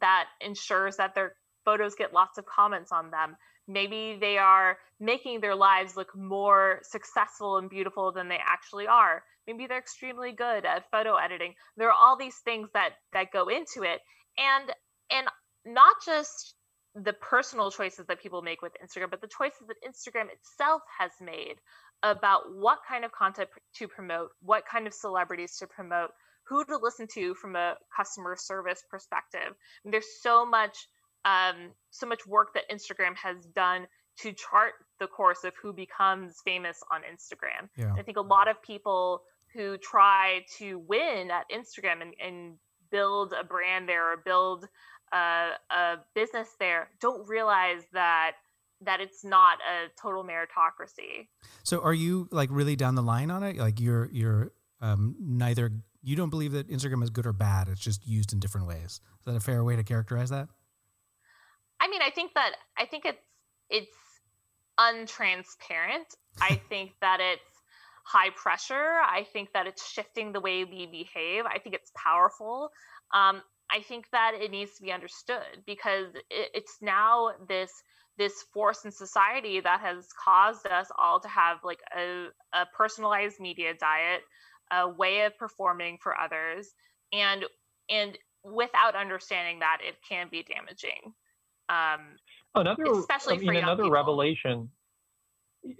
that 0.00 0.24
ensures 0.40 0.96
that 0.96 1.14
their 1.14 1.36
photos 1.66 1.94
get 1.94 2.14
lots 2.14 2.38
of 2.38 2.46
comments 2.46 2.92
on 2.92 3.10
them. 3.10 3.36
Maybe 3.68 4.16
they 4.18 4.38
are 4.38 4.78
making 4.98 5.40
their 5.40 5.54
lives 5.54 5.96
look 5.96 6.16
more 6.16 6.80
successful 6.82 7.58
and 7.58 7.68
beautiful 7.68 8.12
than 8.12 8.28
they 8.28 8.38
actually 8.40 8.86
are. 8.86 9.22
Maybe 9.46 9.66
they're 9.66 9.78
extremely 9.78 10.32
good 10.32 10.64
at 10.64 10.90
photo 10.90 11.16
editing. 11.16 11.54
There 11.76 11.88
are 11.88 12.00
all 12.00 12.16
these 12.16 12.38
things 12.44 12.70
that 12.72 12.90
that 13.12 13.32
go 13.32 13.48
into 13.48 13.82
it. 13.82 14.00
And 14.38 14.72
and 15.10 15.26
not 15.66 15.96
just 16.06 16.54
the 16.94 17.12
personal 17.12 17.70
choices 17.70 18.06
that 18.06 18.22
people 18.22 18.40
make 18.40 18.62
with 18.62 18.72
Instagram, 18.82 19.10
but 19.10 19.20
the 19.20 19.28
choices 19.28 19.66
that 19.68 19.76
Instagram 19.86 20.32
itself 20.32 20.80
has 20.98 21.10
made 21.20 21.56
about 22.02 22.54
what 22.54 22.78
kind 22.88 23.04
of 23.04 23.12
content 23.12 23.48
to 23.74 23.88
promote, 23.88 24.30
what 24.40 24.64
kind 24.70 24.86
of 24.86 24.94
celebrities 24.94 25.56
to 25.58 25.66
promote, 25.66 26.10
who 26.48 26.64
to 26.64 26.78
listen 26.78 27.06
to 27.14 27.34
from 27.34 27.56
a 27.56 27.74
customer 27.94 28.36
service 28.38 28.82
perspective. 28.90 29.54
And 29.84 29.92
there's 29.92 30.20
so 30.22 30.46
much, 30.46 30.76
um, 31.26 31.72
so 31.90 32.06
much 32.06 32.26
work 32.26 32.54
that 32.54 32.70
Instagram 32.70 33.14
has 33.16 33.44
done 33.46 33.86
to 34.18 34.32
chart 34.32 34.72
the 34.98 35.06
course 35.06 35.44
of 35.44 35.52
who 35.60 35.72
becomes 35.72 36.40
famous 36.44 36.82
on 36.90 37.02
Instagram. 37.02 37.68
Yeah. 37.76 37.92
I 37.98 38.02
think 38.02 38.16
a 38.16 38.22
lot 38.22 38.48
of 38.48 38.62
people 38.62 39.22
who 39.52 39.76
try 39.78 40.46
to 40.58 40.78
win 40.78 41.30
at 41.30 41.44
Instagram 41.50 42.00
and, 42.00 42.14
and 42.24 42.54
build 42.90 43.34
a 43.38 43.44
brand 43.44 43.88
there 43.88 44.12
or 44.12 44.16
build 44.16 44.68
a, 45.12 45.50
a 45.70 45.96
business 46.14 46.48
there 46.58 46.90
don't 47.00 47.28
realize 47.28 47.82
that 47.92 48.32
that 48.82 49.00
it's 49.00 49.24
not 49.24 49.58
a 49.60 49.88
total 50.00 50.22
meritocracy. 50.22 51.28
So 51.62 51.80
are 51.80 51.94
you 51.94 52.28
like 52.30 52.50
really 52.52 52.76
down 52.76 52.94
the 52.94 53.02
line 53.02 53.30
on 53.30 53.42
it? 53.42 53.56
Like 53.56 53.80
you're 53.80 54.08
you're 54.12 54.52
um, 54.80 55.16
neither 55.18 55.72
you 56.02 56.14
don't 56.14 56.30
believe 56.30 56.52
that 56.52 56.68
Instagram 56.68 57.02
is 57.02 57.10
good 57.10 57.26
or 57.26 57.32
bad. 57.32 57.68
It's 57.68 57.80
just 57.80 58.06
used 58.06 58.32
in 58.32 58.38
different 58.38 58.66
ways. 58.66 59.00
Is 59.18 59.24
that 59.24 59.34
a 59.34 59.40
fair 59.40 59.64
way 59.64 59.76
to 59.76 59.82
characterize 59.82 60.30
that? 60.30 60.48
I 61.80 61.88
mean, 61.88 62.00
I 62.02 62.10
think 62.10 62.32
that 62.34 62.52
I 62.78 62.86
think 62.86 63.04
it's 63.04 63.22
it's 63.70 63.96
untransparent. 64.78 66.14
I 66.40 66.60
think 66.68 66.92
that 67.00 67.20
it's 67.20 67.42
high 68.04 68.30
pressure. 68.30 68.74
I 69.02 69.26
think 69.32 69.52
that 69.52 69.66
it's 69.66 69.88
shifting 69.90 70.32
the 70.32 70.40
way 70.40 70.64
we 70.64 70.86
behave. 70.86 71.44
I 71.44 71.58
think 71.58 71.74
it's 71.74 71.90
powerful. 71.96 72.70
Um, 73.12 73.42
I 73.70 73.82
think 73.82 74.06
that 74.12 74.32
it 74.40 74.50
needs 74.50 74.76
to 74.76 74.82
be 74.82 74.92
understood 74.92 75.64
because 75.66 76.14
it, 76.30 76.50
it's 76.54 76.76
now 76.80 77.32
this 77.48 77.70
this 78.18 78.44
force 78.54 78.84
in 78.84 78.90
society 78.92 79.60
that 79.60 79.80
has 79.80 80.08
caused 80.24 80.66
us 80.66 80.88
all 80.98 81.20
to 81.20 81.28
have 81.28 81.58
like 81.64 81.80
a, 81.94 82.28
a 82.54 82.64
personalized 82.74 83.38
media 83.40 83.74
diet, 83.78 84.22
a 84.72 84.88
way 84.88 85.22
of 85.22 85.36
performing 85.36 85.98
for 86.02 86.18
others, 86.18 86.68
and 87.12 87.44
and 87.90 88.16
without 88.42 88.94
understanding 88.94 89.58
that 89.58 89.78
it 89.86 89.96
can 90.08 90.28
be 90.30 90.42
damaging. 90.42 91.12
Um, 91.68 92.00
another, 92.54 92.84
especially 92.92 93.34
I 93.34 93.38
mean, 93.38 93.46
for 93.46 93.52
another 93.54 93.82
people. 93.84 93.90
revelation. 93.90 94.70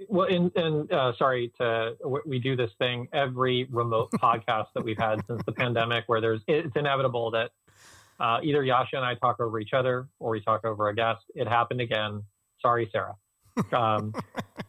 Well, 0.08 0.26
and, 0.28 0.50
and 0.56 0.92
uh, 0.92 1.12
sorry 1.16 1.52
to 1.60 1.94
we 2.26 2.40
do 2.40 2.56
this 2.56 2.70
thing 2.78 3.08
every 3.12 3.68
remote 3.70 4.10
podcast 4.14 4.66
that 4.74 4.84
we've 4.84 4.98
had 4.98 5.24
since 5.28 5.42
the 5.46 5.52
pandemic, 5.52 6.04
where 6.06 6.20
there's 6.20 6.42
it's 6.48 6.74
inevitable 6.74 7.30
that 7.32 7.50
uh, 8.18 8.38
either 8.42 8.62
Jascha 8.62 8.94
and 8.94 9.04
I 9.04 9.14
talk 9.14 9.40
over 9.40 9.60
each 9.60 9.72
other 9.72 10.08
or 10.18 10.30
we 10.30 10.40
talk 10.40 10.64
over 10.64 10.88
a 10.88 10.94
guest. 10.94 11.22
It 11.34 11.46
happened 11.46 11.80
again. 11.80 12.22
Sorry, 12.60 12.88
Sarah. 12.90 13.14
Um, 13.72 14.12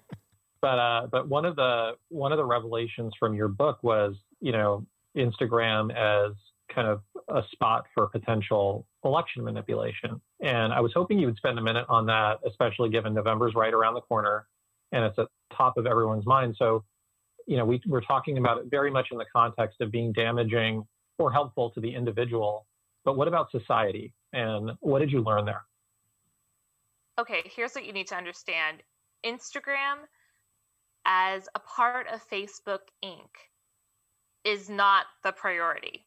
but 0.62 0.80
uh, 0.80 1.08
but 1.12 1.28
one 1.28 1.46
of 1.46 1.56
the 1.56 1.94
one 2.10 2.32
of 2.32 2.38
the 2.38 2.46
revelations 2.46 3.14
from 3.20 3.34
your 3.34 3.48
book 3.48 3.80
was 3.82 4.16
you 4.40 4.52
know 4.52 4.86
Instagram 5.16 5.96
as 5.96 6.34
kind 6.74 6.88
of 6.88 7.02
a 7.30 7.44
spot 7.52 7.86
for 7.94 8.08
potential 8.08 8.86
election 9.04 9.44
manipulation. 9.44 10.22
And 10.42 10.74
I 10.74 10.80
was 10.80 10.94
hoping 10.94 11.20
you 11.20 11.28
would 11.28 11.38
spend 11.38 11.60
a 11.60 11.62
minute 11.62 11.86
on 11.90 12.06
that, 12.08 12.40
especially 12.46 12.90
given 12.90 13.14
November's 13.14 13.54
right 13.56 13.74
around 13.74 13.96
the 13.96 14.02
corner 14.02 14.48
and 14.92 15.04
it's 15.04 15.20
at 15.20 15.28
top 15.56 15.78
of 15.78 15.86
everyone's 15.86 16.26
mind. 16.26 16.56
So, 16.58 16.84
you 17.46 17.58
know, 17.58 17.66
we, 17.66 17.82
we're 17.86 18.02
talking 18.02 18.38
about 18.38 18.60
it 18.60 18.66
very 18.70 18.92
much 18.92 19.08
in 19.12 19.18
the 19.18 19.26
context 19.34 19.82
of 19.82 19.92
being 19.92 20.14
damaging 20.14 20.86
or 21.18 21.32
helpful 21.32 21.72
to 21.72 21.80
the 21.80 21.94
individual. 21.94 22.66
But 23.04 23.18
what 23.18 23.28
about 23.28 23.52
society? 23.52 24.14
And 24.34 24.72
what 24.80 25.00
did 25.00 25.12
you 25.12 25.22
learn 25.22 25.46
there? 25.46 25.64
Okay, 27.20 27.42
here's 27.56 27.74
what 27.74 27.86
you 27.86 27.94
need 27.94 28.08
to 28.08 28.16
understand 28.16 28.84
Instagram, 29.26 30.06
as 31.06 31.48
a 31.56 31.60
part 31.60 32.08
of 32.14 32.22
Facebook 32.30 32.80
Inc., 33.04 33.30
is 34.44 34.70
not 34.70 35.06
the 35.24 35.32
priority. 35.32 36.06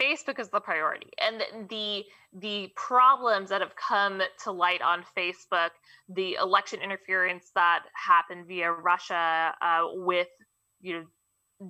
Facebook 0.00 0.38
is 0.38 0.48
the 0.50 0.60
priority, 0.60 1.08
and 1.20 1.68
the 1.68 2.04
the 2.32 2.70
problems 2.76 3.50
that 3.50 3.60
have 3.60 3.74
come 3.76 4.22
to 4.44 4.52
light 4.52 4.80
on 4.80 5.04
Facebook, 5.16 5.70
the 6.08 6.34
election 6.34 6.80
interference 6.82 7.50
that 7.54 7.84
happened 7.94 8.46
via 8.46 8.70
Russia 8.70 9.54
uh, 9.60 9.86
with 9.94 10.28
you 10.80 10.94
know 10.94 11.04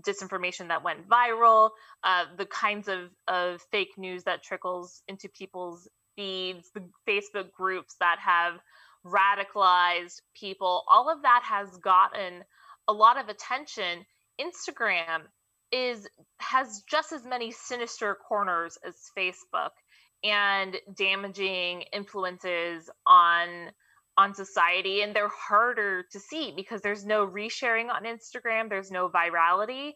disinformation 0.06 0.68
that 0.68 0.85
went 0.85 1.08
viral, 1.08 1.70
uh, 2.04 2.25
the 2.37 2.44
kinds 2.47 2.88
of, 2.88 3.11
of 3.26 3.61
fake 3.70 3.97
news 3.97 4.25
that 4.25 4.42
trickles 4.42 5.02
into 5.08 5.28
people's 5.30 5.88
feeds, 6.14 6.70
the 6.75 6.82
Facebook 7.08 7.50
groups 7.52 7.97
that 8.00 8.18
have 8.18 8.54
radicalized 9.06 10.20
people, 10.35 10.85
all 10.88 11.11
of 11.11 11.23
that 11.23 11.42
has 11.44 11.76
gotten 11.78 12.44
a 12.87 12.92
lot 12.92 13.18
of 13.18 13.28
attention. 13.28 14.04
Instagram 14.40 15.23
is 15.72 16.06
has 16.38 16.82
just 16.88 17.12
as 17.12 17.25
many 17.25 17.50
sinister 17.50 18.16
corners 18.28 18.78
as 18.87 18.94
Facebook 19.16 19.70
and 20.25 20.76
damaging 20.96 21.82
influences 21.92 22.90
on 23.06 23.70
on 24.16 24.34
society 24.34 25.02
and 25.02 25.14
they're 25.14 25.28
harder 25.28 26.04
to 26.10 26.18
see 26.18 26.52
because 26.56 26.82
there's 26.82 27.06
no 27.06 27.25
resharing 27.25 27.88
on 27.88 28.02
Instagram, 28.02 28.68
there's 28.68 28.90
no 28.90 29.08
virality. 29.08 29.92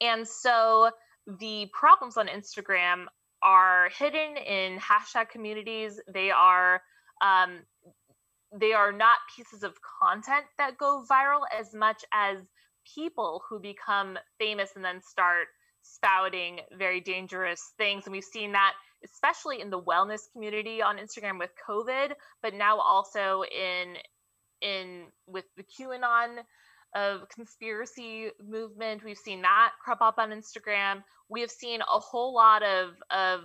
And 0.00 0.26
so 0.26 0.90
the 1.38 1.68
problems 1.72 2.16
on 2.16 2.26
Instagram 2.26 3.04
are 3.42 3.88
hidden 3.96 4.36
in 4.36 4.78
hashtag 4.78 5.28
communities. 5.30 6.00
They 6.12 6.30
are 6.30 6.82
um, 7.22 7.60
they 8.58 8.72
are 8.72 8.92
not 8.92 9.18
pieces 9.36 9.62
of 9.62 9.74
content 10.02 10.46
that 10.58 10.76
go 10.78 11.04
viral 11.08 11.42
as 11.56 11.72
much 11.72 12.04
as 12.12 12.38
people 12.94 13.42
who 13.48 13.60
become 13.60 14.18
famous 14.38 14.70
and 14.76 14.84
then 14.84 15.00
start 15.02 15.46
spouting 15.82 16.60
very 16.76 17.00
dangerous 17.00 17.72
things. 17.78 18.04
And 18.04 18.12
we've 18.12 18.24
seen 18.24 18.52
that 18.52 18.74
especially 19.04 19.60
in 19.60 19.70
the 19.70 19.80
wellness 19.80 20.30
community 20.32 20.82
on 20.82 20.98
Instagram 20.98 21.38
with 21.38 21.50
COVID, 21.68 22.12
but 22.42 22.54
now 22.54 22.78
also 22.78 23.42
in 23.44 23.96
in 24.60 25.06
with 25.26 25.44
the 25.56 25.64
QAnon 25.64 26.38
of 26.94 27.28
conspiracy 27.28 28.30
movement. 28.46 29.04
We've 29.04 29.16
seen 29.16 29.42
that 29.42 29.72
crop 29.82 30.02
up 30.02 30.18
on 30.18 30.30
Instagram. 30.30 31.02
We 31.28 31.40
have 31.40 31.50
seen 31.50 31.80
a 31.80 31.98
whole 31.98 32.34
lot 32.34 32.62
of 32.62 32.90
of 33.10 33.40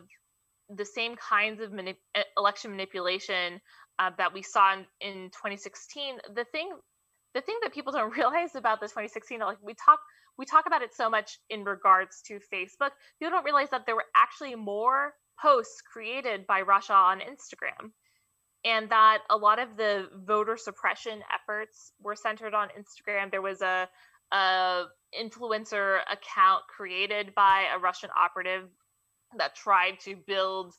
the 0.70 0.86
same 0.86 1.16
kinds 1.16 1.62
of 1.62 1.72
manip- 1.72 1.98
election 2.38 2.72
manipulation 2.72 3.62
uh, 4.00 4.10
that 4.18 4.34
we 4.34 4.42
saw 4.42 4.74
in, 4.74 4.86
in 5.00 5.30
2016. 5.30 6.18
The 6.34 6.44
thing 6.46 6.72
the 7.36 7.42
thing 7.42 7.58
that 7.62 7.74
people 7.74 7.92
don't 7.94 8.12
realize 8.18 8.56
about 8.56 8.80
the 8.80 8.88
2016 8.88 9.40
like 9.40 9.58
we 9.62 9.76
talk 9.76 10.00
we 10.38 10.46
talk 10.46 10.66
about 10.66 10.82
it 10.82 10.94
so 10.96 11.10
much 11.10 11.38
in 11.50 11.64
regards 11.64 12.22
to 12.26 12.40
facebook 12.52 12.92
people 13.20 13.32
don't 13.32 13.46
realize 13.46 13.70
that 13.70 13.86
there 13.86 13.96
were 13.96 14.06
actually 14.16 14.56
more 14.56 15.14
posts 15.40 15.82
created 15.82 16.48
by 16.48 16.62
russia 16.62 16.94
on 16.94 17.20
instagram. 17.20 17.92
And 18.64 18.90
that 18.90 19.20
a 19.30 19.38
lot 19.38 19.60
of 19.60 19.78
the 19.78 20.10
voter 20.26 20.58
suppression 20.58 21.22
efforts 21.32 21.92
were 22.02 22.16
centered 22.16 22.56
on 22.56 22.70
instagram. 22.70 23.30
There 23.30 23.44
was 23.44 23.62
a, 23.62 23.88
a 24.32 24.86
influencer 25.16 26.00
account 26.12 26.64
created 26.76 27.36
by 27.36 27.66
a 27.76 27.80
russian 27.80 28.10
operative 28.18 28.64
that 29.38 29.56
tried 29.56 30.00
to 30.02 30.16
build 30.16 30.74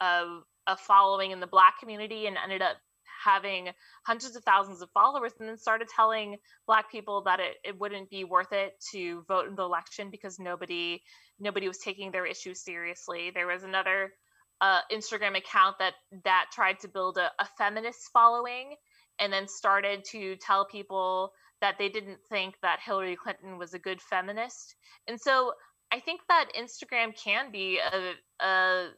a, 0.00 0.40
a 0.68 0.76
following 0.76 1.32
in 1.32 1.40
the 1.40 1.46
black 1.46 1.80
community 1.80 2.26
and 2.26 2.36
ended 2.36 2.62
up 2.62 2.76
having 3.22 3.68
hundreds 4.06 4.36
of 4.36 4.44
thousands 4.44 4.82
of 4.82 4.90
followers 4.92 5.32
and 5.38 5.48
then 5.48 5.58
started 5.58 5.88
telling 5.94 6.36
black 6.66 6.90
people 6.90 7.22
that 7.24 7.40
it, 7.40 7.56
it 7.64 7.80
wouldn't 7.80 8.10
be 8.10 8.24
worth 8.24 8.52
it 8.52 8.72
to 8.92 9.24
vote 9.28 9.48
in 9.48 9.54
the 9.54 9.62
election 9.62 10.10
because 10.10 10.38
nobody 10.38 11.02
nobody 11.40 11.68
was 11.68 11.78
taking 11.78 12.10
their 12.10 12.26
issues 12.26 12.62
seriously. 12.64 13.30
There 13.34 13.46
was 13.46 13.62
another 13.64 14.12
uh, 14.60 14.80
instagram 14.92 15.36
account 15.36 15.76
that 15.80 15.94
that 16.24 16.46
tried 16.52 16.78
to 16.78 16.88
build 16.88 17.18
a, 17.18 17.30
a 17.40 17.46
feminist 17.58 18.08
following 18.12 18.76
and 19.18 19.32
then 19.32 19.48
started 19.48 20.04
to 20.04 20.36
tell 20.36 20.64
people 20.64 21.32
that 21.60 21.74
they 21.78 21.88
didn't 21.88 22.18
think 22.28 22.54
that 22.62 22.78
hillary 22.84 23.16
clinton 23.16 23.58
was 23.58 23.74
a 23.74 23.78
good 23.78 24.00
feminist. 24.00 24.76
And 25.08 25.20
so 25.20 25.52
i 25.92 25.98
think 25.98 26.20
that 26.28 26.50
instagram 26.58 27.12
can 27.16 27.50
be 27.50 27.78
a, 27.80 28.12
a 28.44 28.88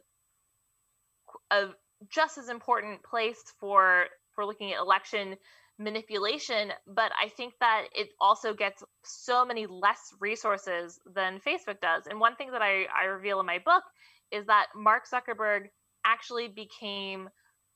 a 1.51 1.65
just 2.09 2.37
as 2.37 2.49
important 2.49 3.03
place 3.03 3.41
for 3.59 4.05
for 4.33 4.45
looking 4.45 4.73
at 4.73 4.79
election 4.79 5.35
manipulation 5.77 6.71
but 6.87 7.11
i 7.21 7.27
think 7.29 7.53
that 7.59 7.83
it 7.93 8.09
also 8.19 8.53
gets 8.53 8.83
so 9.03 9.45
many 9.45 9.67
less 9.67 10.13
resources 10.19 10.99
than 11.13 11.39
facebook 11.45 11.81
does. 11.81 12.07
And 12.07 12.19
one 12.19 12.35
thing 12.35 12.51
that 12.51 12.61
i, 12.61 12.85
I 12.85 13.05
reveal 13.05 13.39
in 13.39 13.45
my 13.45 13.59
book 13.59 13.83
is 14.31 14.45
that 14.47 14.67
mark 14.75 15.03
zuckerberg 15.11 15.69
actually 16.05 16.47
became 16.47 17.29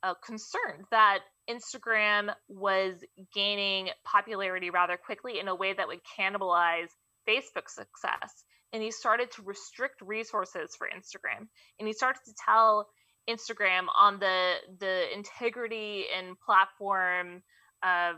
uh, 0.04 0.14
concerned 0.26 0.86
that 0.92 1.20
instagram 1.50 2.34
was 2.48 2.96
gaining 3.34 3.90
popularity 4.06 4.70
rather 4.70 4.98
quickly 4.98 5.40
in 5.40 5.50
a 5.50 5.56
way 5.56 5.74
that 5.74 5.88
would 5.88 6.00
cannibalize 6.18 6.88
facebook's 7.30 7.76
success. 7.76 8.44
And 8.72 8.84
he 8.84 8.92
started 8.92 9.32
to 9.32 9.44
restrict 9.44 10.02
resources 10.02 10.76
for 10.78 10.88
instagram. 10.88 11.48
And 11.80 11.88
he 11.88 11.94
started 11.94 12.22
to 12.26 12.34
tell 12.46 12.88
Instagram 13.30 13.86
on 13.96 14.20
the 14.20 14.56
the 14.80 15.14
integrity 15.14 16.06
and 16.18 16.36
platform 16.40 17.42
uh, 17.84 18.14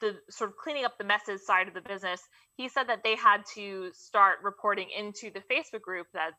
the 0.00 0.16
sort 0.28 0.50
of 0.50 0.56
cleaning 0.56 0.84
up 0.84 0.98
the 0.98 1.04
messes 1.04 1.46
side 1.46 1.68
of 1.68 1.74
the 1.74 1.80
business, 1.80 2.20
he 2.56 2.68
said 2.68 2.88
that 2.88 3.02
they 3.02 3.16
had 3.16 3.42
to 3.54 3.90
start 3.94 4.38
reporting 4.42 4.88
into 4.96 5.30
the 5.30 5.40
Facebook 5.40 5.80
group 5.80 6.06
that 6.12 6.32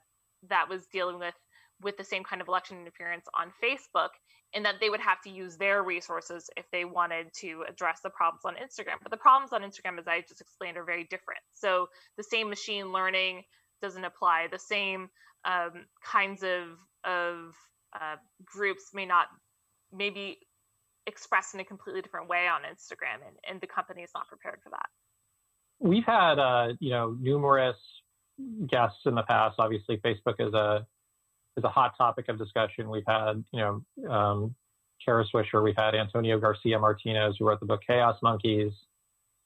that 0.50 0.69
was 0.69 0.86
dealing 0.88 1.19
with 1.19 1.34
with 1.82 1.97
the 1.97 2.04
same 2.04 2.24
kind 2.24 2.41
of 2.41 2.47
election 2.47 2.78
interference 2.80 3.26
on 3.34 3.52
Facebook, 3.63 4.10
and 4.54 4.65
that 4.65 4.76
they 4.80 4.89
would 4.89 5.00
have 5.00 5.19
to 5.24 5.32
use 5.32 5.58
their 5.58 5.82
resources 5.82 6.47
if 6.56 6.65
they 6.71 6.86
wanted 6.86 7.34
to 7.34 7.63
address 7.67 8.00
the 8.04 8.10
problems 8.12 8.41
on 8.45 8.54
Instagram. 8.54 8.97
But 9.02 9.12
the 9.12 9.17
problems 9.17 9.52
on 9.52 9.62
Instagram, 9.62 9.97
as 9.97 10.08
I 10.08 10.21
just 10.21 10.41
explained, 10.41 10.78
are 10.78 10.84
very 10.84 11.06
different. 11.06 11.39
So 11.54 11.88
the 12.17 12.24
same 12.24 12.50
machine 12.50 12.91
learning 12.91 13.43
doesn't 13.82 14.06
apply. 14.06 14.47
The 14.52 14.60
same 14.60 15.10
um, 15.43 15.86
kinds 16.04 16.43
of 16.43 16.78
of 17.06 17.54
uh, 17.94 18.16
groups 18.46 18.92
may 18.94 19.06
not 19.06 19.28
maybe 19.94 20.40
expressed 21.08 21.54
in 21.54 21.60
a 21.60 21.66
completely 21.66 22.02
different 22.02 22.30
way 22.30 22.48
on 22.48 22.62
Instagram, 22.62 23.26
and, 23.26 23.36
and 23.50 23.62
the 23.62 23.68
company 23.68 24.02
is 24.02 24.12
not 24.14 24.28
prepared 24.28 24.60
for 24.64 24.70
that. 24.70 24.88
We've 25.80 26.06
had 26.06 26.40
uh, 26.40 26.74
you 26.80 26.92
know 26.92 27.16
numerous 27.20 27.78
guests 28.68 29.00
in 29.06 29.16
the 29.16 29.24
past. 29.24 29.56
Obviously, 29.60 29.98
Facebook 29.98 30.36
is 30.40 30.54
a 30.54 30.86
is 31.58 31.64
a 31.64 31.70
hot 31.70 31.94
topic 31.98 32.30
of 32.30 32.38
discussion. 32.38 32.90
We've 32.90 33.04
had 33.08 33.44
you 33.52 33.60
know 33.60 34.10
um, 34.10 34.56
Kara 35.04 35.26
Swisher, 35.34 35.64
we've 35.64 35.76
had 35.78 35.96
Antonio 35.96 36.40
Garcia 36.40 36.80
Martinez, 36.80 37.36
who 37.40 37.48
wrote 37.48 37.60
the 37.60 37.66
book 37.66 37.82
Chaos 37.86 38.18
Monkeys. 38.22 38.72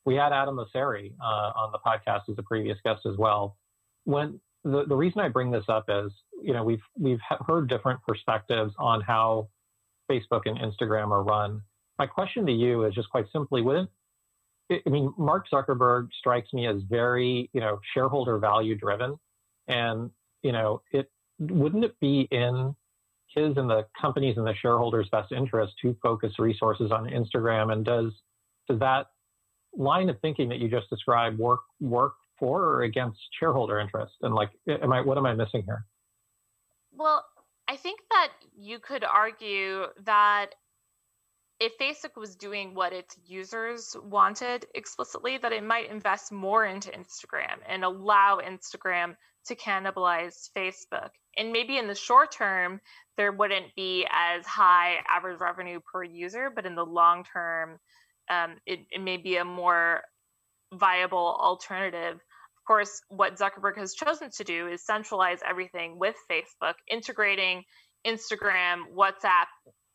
We 0.05 0.15
had 0.15 0.33
Adam 0.33 0.57
Mosseri 0.57 1.13
uh, 1.19 1.51
on 1.55 1.71
the 1.71 1.79
podcast 1.79 2.29
as 2.29 2.35
a 2.37 2.43
previous 2.43 2.77
guest 2.83 3.05
as 3.05 3.17
well. 3.17 3.57
When 4.03 4.39
the, 4.65 4.83
the 4.87 4.95
reason 4.95 5.21
I 5.21 5.29
bring 5.29 5.51
this 5.51 5.63
up 5.69 5.85
is, 5.87 6.11
you 6.41 6.51
know, 6.51 6.63
we've 6.63 6.81
we've 6.99 7.19
heard 7.47 7.69
different 7.69 8.01
perspectives 8.05 8.73
on 8.79 8.99
how 9.01 9.47
Facebook 10.11 10.41
and 10.45 10.57
Instagram 10.57 11.11
are 11.11 11.23
run. 11.23 11.61
My 11.97 12.07
question 12.07 12.45
to 12.47 12.51
you 12.51 12.83
is 12.83 12.93
just 12.93 13.09
quite 13.09 13.25
simply, 13.31 13.61
wouldn't 13.61 13.89
I 14.71 14.89
mean 14.89 15.13
Mark 15.17 15.45
Zuckerberg 15.53 16.09
strikes 16.17 16.51
me 16.51 16.67
as 16.67 16.81
very, 16.89 17.49
you 17.53 17.61
know, 17.61 17.79
shareholder 17.93 18.39
value 18.39 18.75
driven, 18.75 19.17
and 19.67 20.09
you 20.41 20.51
know, 20.51 20.81
it 20.91 21.11
wouldn't 21.39 21.85
it 21.85 21.99
be 21.99 22.27
in 22.31 22.75
his 23.27 23.57
and 23.57 23.69
the 23.69 23.85
companies 23.99 24.37
and 24.37 24.47
the 24.47 24.55
shareholders' 24.55 25.09
best 25.11 25.31
interest 25.31 25.73
to 25.83 25.95
focus 26.01 26.33
resources 26.39 26.91
on 26.91 27.07
Instagram? 27.07 27.71
And 27.71 27.85
does 27.85 28.11
does 28.67 28.79
that 28.79 29.07
line 29.77 30.09
of 30.09 30.19
thinking 30.21 30.49
that 30.49 30.57
you 30.57 30.69
just 30.69 30.89
described 30.89 31.37
work 31.37 31.61
work 31.79 32.13
for 32.39 32.61
or 32.63 32.81
against 32.83 33.19
shareholder 33.39 33.79
interest? 33.79 34.13
And 34.21 34.33
like, 34.33 34.49
am 34.67 34.91
I 34.91 35.01
what 35.01 35.17
am 35.17 35.25
I 35.25 35.33
missing 35.33 35.63
here? 35.65 35.85
Well, 36.93 37.25
I 37.67 37.77
think 37.77 37.99
that 38.11 38.29
you 38.57 38.79
could 38.79 39.03
argue 39.03 39.85
that 40.05 40.51
if 41.59 41.77
Facebook 41.77 42.17
was 42.17 42.35
doing 42.35 42.73
what 42.73 42.93
its 42.93 43.17
users 43.25 43.95
wanted 44.03 44.65
explicitly, 44.75 45.37
that 45.37 45.53
it 45.53 45.63
might 45.63 45.89
invest 45.89 46.31
more 46.31 46.65
into 46.65 46.91
Instagram 46.91 47.57
and 47.67 47.83
allow 47.83 48.39
Instagram 48.45 49.15
to 49.45 49.55
cannibalize 49.55 50.49
Facebook. 50.55 51.09
And 51.37 51.51
maybe 51.51 51.77
in 51.77 51.87
the 51.87 51.95
short 51.95 52.31
term, 52.31 52.81
there 53.17 53.31
wouldn't 53.31 53.73
be 53.75 54.05
as 54.11 54.45
high 54.45 54.95
average 55.07 55.39
revenue 55.39 55.79
per 55.79 56.03
user, 56.03 56.51
but 56.53 56.65
in 56.65 56.75
the 56.75 56.85
long 56.85 57.23
term, 57.23 57.79
um, 58.29 58.55
it, 58.65 58.79
it 58.91 59.01
may 59.01 59.17
be 59.17 59.37
a 59.37 59.45
more 59.45 60.01
viable 60.77 61.37
alternative. 61.39 62.15
Of 62.15 62.67
course, 62.67 63.01
what 63.09 63.37
Zuckerberg 63.37 63.77
has 63.77 63.93
chosen 63.93 64.29
to 64.37 64.43
do 64.43 64.67
is 64.67 64.85
centralize 64.85 65.39
everything 65.47 65.99
with 65.99 66.15
Facebook, 66.29 66.73
integrating 66.89 67.63
Instagram, 68.05 68.83
WhatsApp, 68.95 69.47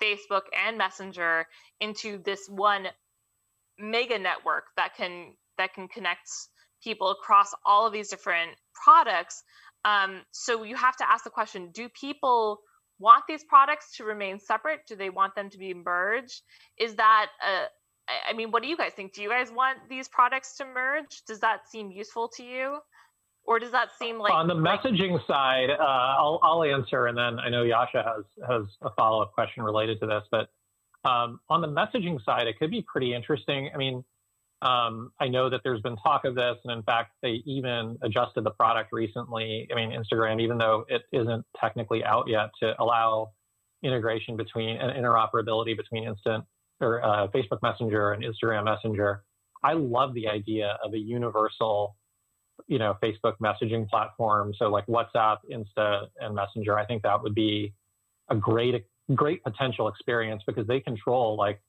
Facebook, 0.03 0.43
and 0.57 0.79
Messenger 0.79 1.47
into 1.81 2.19
this 2.19 2.49
one 2.49 2.87
mega 3.79 4.19
network 4.19 4.65
that 4.77 4.95
can 4.97 5.35
that 5.59 5.75
can 5.75 5.89
connect 5.89 6.29
people 6.83 7.11
across 7.11 7.53
all 7.65 7.87
of 7.87 7.93
these 7.93 8.09
different 8.09 8.51
products. 8.75 9.43
Um, 9.85 10.23
so 10.31 10.63
you 10.63 10.77
have 10.77 10.97
to 10.97 11.11
ask 11.11 11.25
the 11.25 11.31
question: 11.31 11.71
Do 11.73 11.89
people 11.89 12.61
want 12.99 13.25
these 13.29 13.45
products 13.45 13.97
to 13.97 14.05
remain 14.05 14.39
separate? 14.39 14.81
Do 14.87 14.97
they 14.97 15.11
want 15.11 15.35
them 15.35 15.51
to 15.51 15.59
be 15.59 15.75
merged? 15.75 16.43
Is 16.79 16.97
that 16.97 17.27
a 17.43 17.65
I 18.29 18.33
mean, 18.33 18.51
what 18.51 18.63
do 18.63 18.69
you 18.69 18.77
guys 18.77 18.93
think? 18.93 19.13
Do 19.13 19.23
you 19.23 19.29
guys 19.29 19.51
want 19.51 19.79
these 19.89 20.09
products 20.09 20.57
to 20.59 20.65
merge? 20.65 21.23
Does 21.27 21.41
that 21.41 21.69
seem 21.69 21.91
useful 21.91 22.29
to 22.37 22.43
you? 22.43 22.79
Or 23.45 23.59
does 23.59 23.73
that 23.73 23.89
seem 23.99 24.19
like 24.19 24.33
on 24.33 24.47
the 24.47 24.55
messaging 24.55 25.25
side? 25.27 25.71
Uh, 25.71 25.83
I'll, 25.83 26.39
I'll 26.43 26.63
answer, 26.63 27.07
and 27.07 27.17
then 27.17 27.39
I 27.39 27.49
know 27.49 27.65
Jascha 27.65 28.05
has 28.05 28.25
has 28.49 28.63
a 28.83 28.91
follow 28.91 29.23
up 29.23 29.33
question 29.33 29.63
related 29.63 29.99
to 30.01 30.07
this. 30.07 30.23
But 30.31 30.49
um, 31.09 31.41
on 31.49 31.61
the 31.61 31.69
messaging 31.69 32.23
side, 32.25 32.47
it 32.47 32.59
could 32.59 32.71
be 32.71 32.83
pretty 32.83 33.15
interesting. 33.15 33.71
I 33.75 33.79
mean, 33.79 34.05
um, 34.63 35.13
I 35.19 35.29
know 35.29 35.49
that 35.49 35.63
there's 35.65 35.81
been 35.81 35.97
talk 35.97 36.25
of 36.27 36.35
this, 36.35 36.57
and 36.65 36.73
in 36.73 36.83
fact, 36.83 37.13
they 37.23 37.43
even 37.47 37.97
adjusted 38.03 38.45
the 38.45 38.51
product 38.51 38.91
recently. 38.93 39.67
I 39.73 39.75
mean, 39.75 39.91
Instagram, 39.91 40.41
even 40.41 40.59
though 40.59 40.85
it 40.89 41.03
isn't 41.13 41.45
technically 41.59 42.05
out 42.05 42.29
yet, 42.29 42.51
to 42.63 42.75
allow 42.81 43.33
integration 43.83 44.37
between 44.37 44.77
and 44.77 44.93
interoperability 44.93 45.77
between 45.77 46.05
instant 46.05 46.45
or 46.81 47.05
uh, 47.05 47.29
Facebook 47.29 47.63
Messenger 47.63 48.13
and 48.13 48.25
Instagram 48.25 48.65
Messenger. 48.65 49.23
I 49.63 49.75
love 49.75 50.15
the 50.15 50.29
idea 50.29 50.79
of 50.83 50.95
a 50.95 50.99
universal, 50.99 51.97
you 52.67 52.79
know, 52.79 52.97
Facebook 53.03 53.35
messaging 53.43 53.89
platform. 53.89 54.55
So 54.59 54.69
like 54.69 54.87
WhatsApp, 54.87 55.39
Insta, 55.53 56.07
and 56.21 56.35
Messenger. 56.35 56.79
I 56.79 56.87
think 56.87 57.03
that 57.03 57.23
would 57.23 57.35
be 57.35 57.75
a 58.31 58.37
great, 58.37 58.87
great 59.15 59.43
potential 59.45 59.89
experience 59.89 60.43
because 60.47 60.67
they 60.67 60.81
control 60.81 61.37
like, 61.37 61.61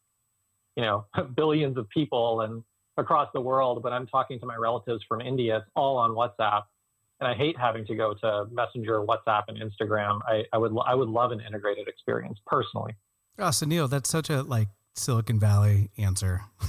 you 0.75 0.83
know, 0.83 1.05
billions 1.35 1.77
of 1.77 1.89
people 1.89 2.41
and 2.41 2.63
across 2.97 3.29
the 3.33 3.41
world. 3.41 3.83
But 3.83 3.91
I'm 3.91 4.07
talking 4.07 4.39
to 4.39 4.45
my 4.45 4.55
relatives 4.55 5.03
from 5.07 5.21
India. 5.21 5.57
It's 5.57 5.65
all 5.75 5.97
on 5.97 6.11
WhatsApp, 6.11 6.63
and 7.19 7.27
I 7.27 7.33
hate 7.33 7.57
having 7.57 7.85
to 7.87 7.95
go 7.95 8.13
to 8.21 8.45
Messenger, 8.51 9.01
WhatsApp, 9.01 9.43
and 9.49 9.57
Instagram. 9.57 10.19
I, 10.25 10.43
I 10.53 10.57
would, 10.57 10.73
I 10.85 10.95
would 10.95 11.09
love 11.09 11.31
an 11.31 11.41
integrated 11.45 11.89
experience 11.89 12.39
personally. 12.45 12.95
Oh, 13.39 13.45
Sunil, 13.45 13.89
that's 13.89 14.09
such 14.09 14.29
a 14.29 14.43
like 14.43 14.67
Silicon 14.93 15.39
Valley 15.39 15.89
answer. 15.97 16.41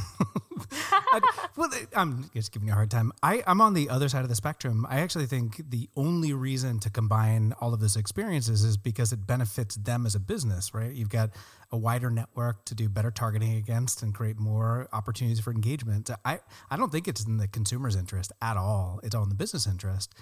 I, 1.13 1.21
well, 1.57 1.71
I'm 1.95 2.31
just 2.35 2.53
giving 2.53 2.69
you 2.69 2.73
a 2.73 2.77
hard 2.77 2.91
time. 2.91 3.13
I, 3.23 3.43
I'm 3.47 3.61
on 3.61 3.75
the 3.75 3.89
other 3.91 4.09
side 4.09 4.23
of 4.23 4.29
the 4.29 4.35
spectrum. 4.35 4.87
I 4.89 5.01
actually 5.01 5.27
think 5.27 5.71
the 5.71 5.89
only 5.97 6.33
reason 6.33 6.79
to 6.81 6.91
combine 6.91 7.53
all 7.61 7.75
of 7.75 7.81
those 7.81 7.97
experiences 7.97 8.65
is 8.65 8.77
because 8.77 9.13
it 9.13 9.27
benefits 9.27 9.75
them 9.77 10.07
as 10.07 10.15
a 10.15 10.21
business, 10.21 10.73
right? 10.73 10.93
You've 10.93 11.09
got 11.09 11.31
a 11.71 11.77
wider 11.77 12.11
network 12.11 12.65
to 12.67 12.75
do 12.75 12.89
better 12.89 13.11
targeting 13.11 13.55
against 13.57 14.03
and 14.03 14.15
create 14.15 14.39
more 14.39 14.89
opportunities 14.93 15.41
for 15.41 15.51
engagement. 15.51 16.11
I, 16.25 16.41
I 16.71 16.77
don't 16.77 16.93
think 16.93 17.09
it's 17.09 17.25
in 17.25 17.39
the 17.39 17.49
consumer's 17.49 17.97
interest 17.97 18.33
at 18.41 18.57
all. 18.57 19.01
It's 19.03 19.15
all 19.15 19.25
in 19.25 19.31
the 19.31 19.35
business 19.35 19.67
interest. 19.67 20.15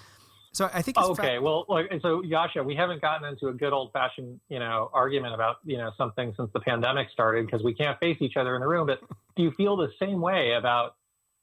So 0.52 0.68
I 0.72 0.82
think. 0.82 0.96
Oh, 0.98 1.12
okay. 1.12 1.36
Fa- 1.36 1.42
well, 1.42 1.64
so 2.02 2.22
Jascha, 2.22 2.64
we 2.64 2.74
haven't 2.74 3.00
gotten 3.00 3.28
into 3.28 3.48
a 3.48 3.52
good 3.52 3.72
old 3.72 3.92
fashioned, 3.92 4.40
you 4.48 4.58
know, 4.58 4.90
argument 4.92 5.34
about 5.34 5.56
you 5.64 5.78
know 5.78 5.92
something 5.96 6.34
since 6.36 6.50
the 6.52 6.60
pandemic 6.60 7.08
started 7.12 7.46
because 7.46 7.62
we 7.62 7.72
can't 7.72 7.98
face 8.00 8.16
each 8.20 8.36
other 8.36 8.54
in 8.56 8.60
the 8.60 8.66
room. 8.66 8.86
But 8.86 9.00
do 9.36 9.42
you 9.42 9.52
feel 9.52 9.76
the 9.76 9.90
same 10.00 10.20
way 10.20 10.54
about 10.54 10.96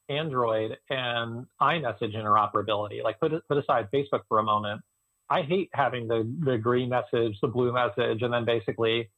Android 0.10 0.78
and 0.90 1.46
iMessage 1.62 2.16
interoperability? 2.16 3.02
Like, 3.02 3.20
put 3.20 3.32
put 3.48 3.58
aside 3.58 3.88
Facebook 3.94 4.22
for 4.28 4.40
a 4.40 4.44
moment. 4.44 4.82
I 5.30 5.42
hate 5.42 5.70
having 5.74 6.08
the 6.08 6.30
the 6.40 6.58
green 6.58 6.90
message, 6.90 7.38
the 7.42 7.48
blue 7.48 7.72
message, 7.72 8.22
and 8.24 8.34
then 8.34 8.44
basically, 8.44 9.10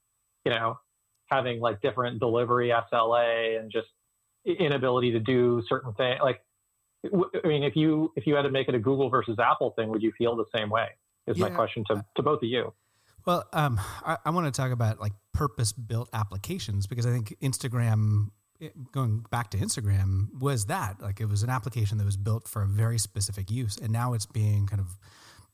you 0.45 0.51
know, 0.51 0.77
having 1.27 1.59
like 1.61 1.81
different 1.81 2.19
delivery 2.19 2.71
SLA 2.93 3.59
and 3.59 3.71
just 3.71 3.87
inability 4.45 5.11
to 5.11 5.19
do 5.19 5.63
certain 5.67 5.93
things. 5.93 6.19
Like 6.21 6.41
I 7.05 7.47
mean, 7.47 7.63
if 7.63 7.75
you 7.75 8.11
if 8.15 8.27
you 8.27 8.35
had 8.35 8.41
to 8.43 8.51
make 8.51 8.67
it 8.67 8.75
a 8.75 8.79
Google 8.79 9.09
versus 9.09 9.39
Apple 9.39 9.71
thing, 9.71 9.89
would 9.89 10.01
you 10.01 10.11
feel 10.17 10.35
the 10.35 10.45
same 10.53 10.69
way? 10.69 10.89
Is 11.27 11.37
yeah. 11.37 11.49
my 11.49 11.55
question 11.55 11.83
to, 11.89 12.03
to 12.15 12.23
both 12.23 12.41
of 12.41 12.49
you. 12.49 12.73
Well, 13.25 13.45
um, 13.53 13.79
I, 14.05 14.17
I 14.25 14.29
want 14.31 14.53
to 14.53 14.61
talk 14.61 14.71
about 14.71 14.99
like 14.99 15.13
purpose 15.33 15.71
built 15.71 16.09
applications 16.13 16.87
because 16.87 17.05
I 17.05 17.11
think 17.11 17.35
Instagram, 17.41 18.31
going 18.91 19.25
back 19.29 19.51
to 19.51 19.57
Instagram, 19.57 20.27
was 20.39 20.65
that 20.65 21.01
like 21.01 21.21
it 21.21 21.29
was 21.29 21.43
an 21.43 21.49
application 21.49 21.97
that 21.99 22.05
was 22.05 22.17
built 22.17 22.47
for 22.47 22.63
a 22.63 22.67
very 22.67 22.97
specific 22.97 23.51
use, 23.51 23.77
and 23.77 23.91
now 23.91 24.13
it's 24.13 24.25
being 24.25 24.65
kind 24.67 24.79
of 24.79 24.97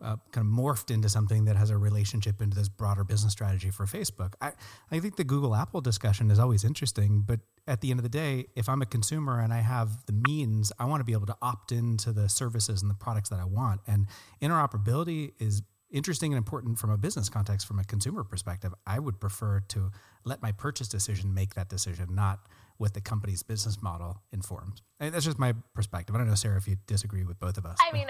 uh, 0.01 0.17
kind 0.31 0.47
of 0.47 0.53
morphed 0.53 0.91
into 0.91 1.09
something 1.09 1.45
that 1.45 1.55
has 1.55 1.69
a 1.69 1.77
relationship 1.77 2.41
into 2.41 2.55
this 2.55 2.69
broader 2.69 3.03
business 3.03 3.31
strategy 3.31 3.69
for 3.69 3.85
Facebook. 3.85 4.33
I, 4.41 4.51
I 4.91 4.99
think 4.99 5.15
the 5.15 5.23
Google 5.23 5.55
Apple 5.55 5.81
discussion 5.81 6.31
is 6.31 6.39
always 6.39 6.63
interesting, 6.63 7.23
but 7.25 7.39
at 7.67 7.81
the 7.81 7.91
end 7.91 7.99
of 7.99 8.03
the 8.03 8.09
day, 8.09 8.45
if 8.55 8.69
I'm 8.69 8.81
a 8.81 8.85
consumer 8.85 9.39
and 9.39 9.53
I 9.53 9.61
have 9.61 10.05
the 10.05 10.13
means, 10.13 10.71
I 10.77 10.85
want 10.85 10.99
to 10.99 11.05
be 11.05 11.13
able 11.13 11.27
to 11.27 11.37
opt 11.41 11.71
into 11.71 12.11
the 12.11 12.29
services 12.29 12.81
and 12.81 12.91
the 12.91 12.95
products 12.95 13.29
that 13.29 13.39
I 13.39 13.45
want. 13.45 13.81
And 13.87 14.07
interoperability 14.41 15.31
is 15.39 15.63
interesting 15.91 16.33
and 16.33 16.37
important 16.37 16.77
from 16.77 16.89
a 16.89 16.97
business 16.97 17.29
context, 17.29 17.65
from 17.65 17.79
a 17.79 17.83
consumer 17.83 18.23
perspective. 18.23 18.73
I 18.85 18.99
would 18.99 19.19
prefer 19.19 19.61
to 19.69 19.91
let 20.23 20.41
my 20.41 20.51
purchase 20.51 20.87
decision 20.87 21.33
make 21.33 21.55
that 21.55 21.69
decision, 21.69 22.13
not 22.13 22.39
what 22.77 22.93
the 22.93 23.01
company's 23.01 23.43
business 23.43 23.81
model 23.81 24.21
informs. 24.31 24.81
And 24.99 25.13
that's 25.13 25.25
just 25.25 25.39
my 25.39 25.53
perspective. 25.73 26.13
I 26.13 26.19
don't 26.19 26.27
know, 26.27 26.35
Sarah, 26.35 26.57
if 26.57 26.67
you 26.67 26.75
disagree 26.87 27.23
with 27.23 27.39
both 27.39 27.57
of 27.57 27.65
us. 27.65 27.77
I 27.79 27.93
mean, 27.93 28.07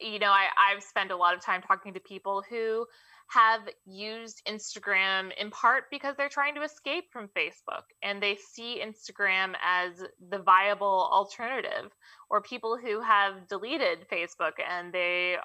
you 0.00 0.18
know, 0.18 0.30
I, 0.30 0.46
I've 0.56 0.82
spent 0.82 1.10
a 1.10 1.16
lot 1.16 1.34
of 1.34 1.44
time 1.44 1.62
talking 1.62 1.94
to 1.94 2.00
people 2.00 2.42
who 2.48 2.86
have 3.28 3.60
used 3.84 4.40
Instagram 4.48 5.30
in 5.38 5.50
part 5.50 5.84
because 5.90 6.16
they're 6.16 6.30
trying 6.30 6.54
to 6.54 6.62
escape 6.62 7.04
from 7.12 7.28
Facebook 7.36 7.82
and 8.02 8.22
they 8.22 8.36
see 8.36 8.82
Instagram 8.82 9.52
as 9.62 10.02
the 10.30 10.38
viable 10.38 11.08
alternative 11.12 11.92
or 12.30 12.40
people 12.40 12.78
who 12.78 13.02
have 13.02 13.46
deleted 13.48 14.06
Facebook 14.10 14.52
and 14.66 14.92
they 14.92 15.36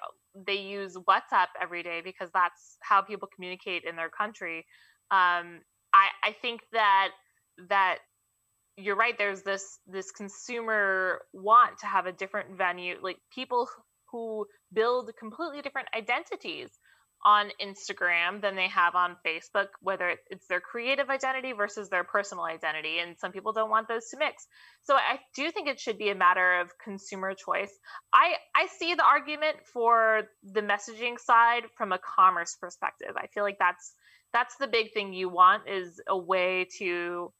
they 0.46 0.54
use 0.54 0.96
WhatsApp 0.96 1.48
every 1.60 1.82
day 1.82 2.00
because 2.02 2.30
that's 2.32 2.76
how 2.80 3.02
people 3.02 3.28
communicate 3.32 3.84
in 3.84 3.96
their 3.96 4.08
country. 4.08 4.66
Um, 5.10 5.60
I, 5.92 6.08
I 6.24 6.34
think 6.40 6.62
that 6.72 7.10
that 7.68 7.98
you're 8.76 8.96
right 8.96 9.16
there's 9.18 9.42
this 9.42 9.78
this 9.86 10.10
consumer 10.10 11.20
want 11.32 11.78
to 11.78 11.86
have 11.86 12.06
a 12.06 12.12
different 12.12 12.56
venue 12.56 12.96
like 13.02 13.18
people 13.32 13.68
who 14.14 14.46
build 14.72 15.10
completely 15.18 15.60
different 15.60 15.88
identities 15.96 16.70
on 17.24 17.48
Instagram 17.60 18.40
than 18.40 18.54
they 18.54 18.68
have 18.68 18.94
on 18.94 19.16
Facebook, 19.26 19.68
whether 19.80 20.14
it's 20.30 20.46
their 20.46 20.60
creative 20.60 21.10
identity 21.10 21.52
versus 21.52 21.88
their 21.88 22.04
personal 22.04 22.44
identity. 22.44 22.98
And 23.00 23.18
some 23.18 23.32
people 23.32 23.52
don't 23.52 23.70
want 23.70 23.88
those 23.88 24.06
to 24.10 24.18
mix. 24.18 24.46
So 24.82 24.94
I 24.94 25.18
do 25.34 25.50
think 25.50 25.66
it 25.66 25.80
should 25.80 25.98
be 25.98 26.10
a 26.10 26.14
matter 26.14 26.60
of 26.60 26.70
consumer 26.78 27.34
choice. 27.34 27.72
I, 28.12 28.34
I 28.54 28.68
see 28.78 28.94
the 28.94 29.04
argument 29.04 29.56
for 29.72 30.24
the 30.44 30.60
messaging 30.60 31.18
side 31.18 31.62
from 31.76 31.92
a 31.92 31.98
commerce 31.98 32.56
perspective. 32.60 33.16
I 33.16 33.26
feel 33.28 33.42
like 33.42 33.58
that's 33.58 33.94
that's 34.32 34.56
the 34.56 34.66
big 34.66 34.92
thing 34.92 35.12
you 35.12 35.28
want 35.28 35.68
is 35.68 36.00
a 36.08 36.18
way 36.18 36.66
to 36.78 37.32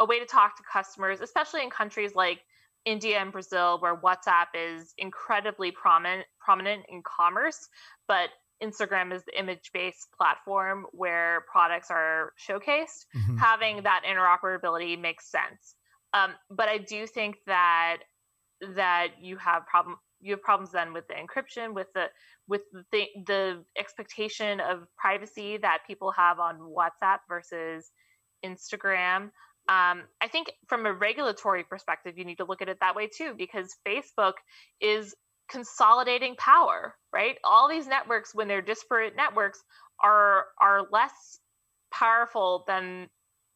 a 0.00 0.04
way 0.04 0.18
to 0.18 0.26
talk 0.26 0.56
to 0.56 0.62
customers, 0.70 1.20
especially 1.20 1.62
in 1.62 1.70
countries 1.70 2.12
like 2.14 2.40
India 2.84 3.18
and 3.18 3.32
Brazil, 3.32 3.78
where 3.80 3.96
WhatsApp 3.96 4.46
is 4.54 4.94
incredibly 4.98 5.70
prominent 5.70 6.26
prominent 6.40 6.84
in 6.88 7.02
commerce, 7.04 7.68
but 8.06 8.30
Instagram 8.62 9.12
is 9.12 9.24
the 9.24 9.38
image 9.38 9.70
based 9.72 10.08
platform 10.16 10.86
where 10.92 11.44
products 11.50 11.88
are 11.90 12.32
showcased. 12.48 13.06
Mm-hmm. 13.16 13.36
Having 13.36 13.82
that 13.84 14.02
interoperability 14.08 15.00
makes 15.00 15.30
sense. 15.30 15.76
Um, 16.14 16.32
but 16.50 16.68
I 16.68 16.78
do 16.78 17.06
think 17.06 17.36
that 17.46 17.98
that 18.74 19.08
you 19.20 19.36
have 19.36 19.66
problem 19.66 19.96
you 20.20 20.32
have 20.32 20.42
problems 20.42 20.72
then 20.72 20.92
with 20.92 21.04
the 21.08 21.14
encryption, 21.14 21.74
with 21.74 21.88
the 21.94 22.06
with 22.48 22.62
the 22.92 23.06
the 23.26 23.64
expectation 23.78 24.60
of 24.60 24.88
privacy 24.96 25.58
that 25.58 25.80
people 25.86 26.10
have 26.12 26.40
on 26.40 26.58
WhatsApp 26.58 27.18
versus 27.28 27.90
Instagram. 28.44 29.30
Um, 29.68 30.04
I 30.20 30.28
think 30.28 30.50
from 30.66 30.86
a 30.86 30.92
regulatory 30.92 31.62
perspective, 31.64 32.16
you 32.16 32.24
need 32.24 32.38
to 32.38 32.44
look 32.44 32.62
at 32.62 32.68
it 32.68 32.78
that 32.80 32.96
way 32.96 33.06
too, 33.06 33.34
because 33.36 33.76
Facebook 33.86 34.34
is 34.80 35.14
consolidating 35.50 36.36
power, 36.36 36.94
right? 37.12 37.36
All 37.44 37.68
these 37.68 37.86
networks, 37.86 38.34
when 38.34 38.48
they're 38.48 38.62
disparate 38.62 39.14
networks, 39.16 39.62
are 40.02 40.46
are 40.60 40.86
less 40.90 41.40
powerful 41.92 42.64
than 42.66 43.08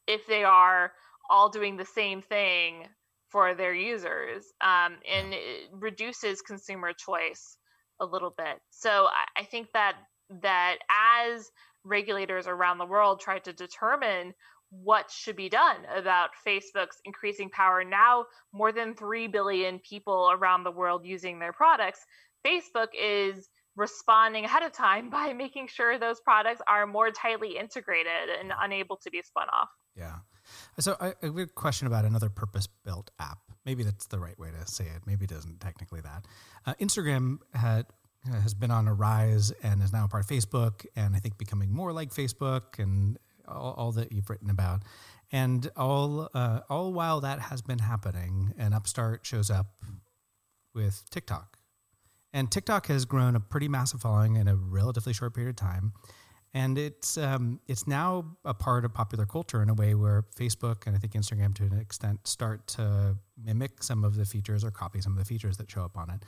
if 0.06 0.26
they 0.26 0.44
are 0.44 0.92
all 1.30 1.48
doing 1.50 1.76
the 1.76 1.84
same 1.84 2.20
thing 2.22 2.86
for 3.30 3.54
their 3.54 3.74
users, 3.74 4.44
um, 4.60 4.96
and 5.10 5.32
it 5.32 5.70
reduces 5.72 6.42
consumer 6.42 6.92
choice 6.92 7.56
a 8.00 8.04
little 8.04 8.34
bit. 8.36 8.60
So 8.70 8.90
I, 8.90 9.40
I 9.40 9.44
think 9.44 9.68
that 9.72 9.96
that 10.42 10.76
as 10.90 11.50
regulators 11.84 12.46
around 12.46 12.78
the 12.78 12.86
world 12.86 13.20
try 13.20 13.38
to 13.38 13.52
determine 13.52 14.34
what 14.72 15.10
should 15.10 15.36
be 15.36 15.48
done 15.48 15.76
about 15.94 16.30
Facebook's 16.46 16.96
increasing 17.04 17.50
power. 17.50 17.84
Now, 17.84 18.24
more 18.52 18.72
than 18.72 18.94
3 18.94 19.26
billion 19.28 19.78
people 19.78 20.30
around 20.32 20.64
the 20.64 20.70
world 20.70 21.04
using 21.04 21.38
their 21.38 21.52
products. 21.52 22.00
Facebook 22.46 22.88
is 22.98 23.50
responding 23.76 24.44
ahead 24.44 24.62
of 24.62 24.72
time 24.72 25.10
by 25.18 25.32
making 25.32 25.68
sure 25.68 25.98
those 25.98 26.20
products 26.20 26.62
are 26.66 26.86
more 26.86 27.10
tightly 27.10 27.58
integrated 27.58 28.30
and 28.40 28.52
unable 28.60 28.96
to 28.96 29.10
be 29.10 29.20
spun 29.22 29.48
off. 29.48 29.68
Yeah. 29.96 30.16
So 30.80 30.96
I, 31.00 31.08
I 31.22 31.26
have 31.26 31.36
a 31.36 31.46
question 31.46 31.86
about 31.86 32.04
another 32.04 32.30
purpose-built 32.30 33.10
app. 33.20 33.38
Maybe 33.64 33.84
that's 33.84 34.06
the 34.06 34.18
right 34.18 34.38
way 34.38 34.48
to 34.50 34.66
say 34.66 34.84
it. 34.84 35.02
Maybe 35.06 35.24
it 35.24 35.32
isn't 35.32 35.60
technically 35.60 36.00
that. 36.00 36.24
Uh, 36.66 36.74
Instagram 36.80 37.38
had 37.54 37.86
has 38.42 38.54
been 38.54 38.70
on 38.70 38.86
a 38.86 38.94
rise 38.94 39.50
and 39.62 39.82
is 39.82 39.92
now 39.92 40.06
part 40.06 40.24
of 40.24 40.28
Facebook, 40.30 40.86
and 40.94 41.16
I 41.16 41.18
think 41.18 41.38
becoming 41.38 41.72
more 41.72 41.92
like 41.92 42.10
Facebook 42.10 42.78
and 42.78 43.18
all, 43.48 43.74
all 43.76 43.92
that 43.92 44.12
you've 44.12 44.28
written 44.30 44.50
about. 44.50 44.82
And 45.30 45.70
all 45.76 46.28
uh, 46.34 46.60
all 46.68 46.92
while 46.92 47.20
that 47.22 47.40
has 47.40 47.62
been 47.62 47.78
happening, 47.78 48.52
an 48.58 48.74
upstart 48.74 49.24
shows 49.24 49.50
up 49.50 49.68
with 50.74 51.04
TikTok, 51.10 51.58
and 52.34 52.50
TikTok 52.50 52.88
has 52.88 53.06
grown 53.06 53.34
a 53.34 53.40
pretty 53.40 53.68
massive 53.68 54.02
following 54.02 54.36
in 54.36 54.46
a 54.46 54.54
relatively 54.54 55.14
short 55.14 55.34
period 55.34 55.50
of 55.50 55.56
time, 55.56 55.94
and 56.52 56.76
it's 56.76 57.16
um, 57.16 57.60
it's 57.66 57.86
now 57.86 58.36
a 58.44 58.52
part 58.52 58.84
of 58.84 58.92
popular 58.92 59.24
culture 59.24 59.62
in 59.62 59.70
a 59.70 59.74
way 59.74 59.94
where 59.94 60.26
Facebook 60.36 60.86
and 60.86 60.94
I 60.94 60.98
think 60.98 61.14
Instagram 61.14 61.54
to 61.54 61.62
an 61.64 61.78
extent 61.78 62.26
start 62.26 62.66
to 62.68 63.16
mimic 63.42 63.82
some 63.82 64.04
of 64.04 64.16
the 64.16 64.26
features 64.26 64.64
or 64.64 64.70
copy 64.70 65.00
some 65.00 65.12
of 65.12 65.18
the 65.18 65.24
features 65.24 65.56
that 65.56 65.70
show 65.70 65.82
up 65.82 65.96
on 65.96 66.10
it. 66.10 66.24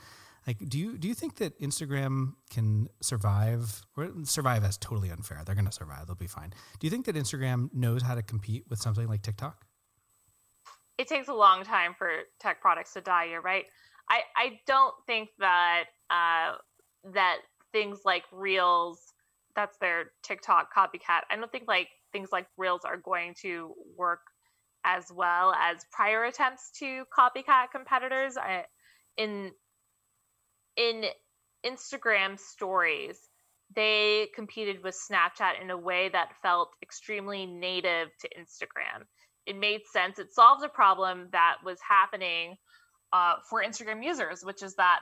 Like, 0.47 0.57
do 0.69 0.77
you 0.77 0.97
do 0.97 1.07
you 1.07 1.15
think 1.15 1.37
that 1.37 1.59
Instagram 1.59 2.33
can 2.49 2.87
survive? 3.01 3.81
Or 3.97 4.11
survive 4.23 4.63
as 4.63 4.77
totally 4.77 5.09
unfair. 5.09 5.41
They're 5.45 5.55
going 5.55 5.65
to 5.65 5.71
survive. 5.71 6.05
They'll 6.05 6.15
be 6.15 6.27
fine. 6.27 6.53
Do 6.79 6.85
you 6.85 6.91
think 6.91 7.05
that 7.05 7.15
Instagram 7.15 7.73
knows 7.73 8.03
how 8.03 8.15
to 8.15 8.21
compete 8.21 8.65
with 8.69 8.79
something 8.79 9.07
like 9.07 9.23
TikTok? 9.23 9.65
It 10.97 11.07
takes 11.07 11.27
a 11.27 11.33
long 11.33 11.63
time 11.63 11.95
for 11.97 12.09
tech 12.39 12.61
products 12.61 12.93
to 12.93 13.01
die. 13.01 13.25
You're 13.25 13.41
right. 13.41 13.65
I 14.09 14.21
I 14.35 14.59
don't 14.67 14.93
think 15.07 15.29
that 15.39 15.85
uh, 16.09 16.53
that 17.13 17.37
things 17.71 18.01
like 18.05 18.23
Reels, 18.31 19.13
that's 19.55 19.77
their 19.79 20.11
TikTok 20.23 20.73
copycat. 20.75 21.21
I 21.31 21.35
don't 21.35 21.51
think 21.51 21.65
like 21.67 21.87
things 22.13 22.29
like 22.31 22.45
Reels 22.57 22.81
are 22.85 22.97
going 22.97 23.33
to 23.41 23.73
work 23.97 24.21
as 24.85 25.11
well 25.11 25.53
as 25.53 25.83
prior 25.91 26.23
attempts 26.25 26.69
to 26.79 27.03
copycat 27.17 27.71
competitors. 27.71 28.37
I, 28.37 28.65
in 29.17 29.51
in 30.77 31.05
Instagram 31.65 32.39
stories, 32.39 33.17
they 33.75 34.27
competed 34.35 34.83
with 34.83 34.95
Snapchat 34.95 35.61
in 35.61 35.71
a 35.71 35.77
way 35.77 36.09
that 36.09 36.35
felt 36.41 36.69
extremely 36.81 37.45
native 37.45 38.09
to 38.21 38.29
Instagram. 38.29 39.05
It 39.45 39.57
made 39.57 39.81
sense. 39.91 40.19
It 40.19 40.33
solved 40.33 40.63
a 40.63 40.69
problem 40.69 41.29
that 41.31 41.57
was 41.63 41.79
happening 41.87 42.55
uh, 43.13 43.35
for 43.49 43.63
Instagram 43.63 44.03
users, 44.03 44.43
which 44.43 44.63
is 44.63 44.75
that 44.75 44.99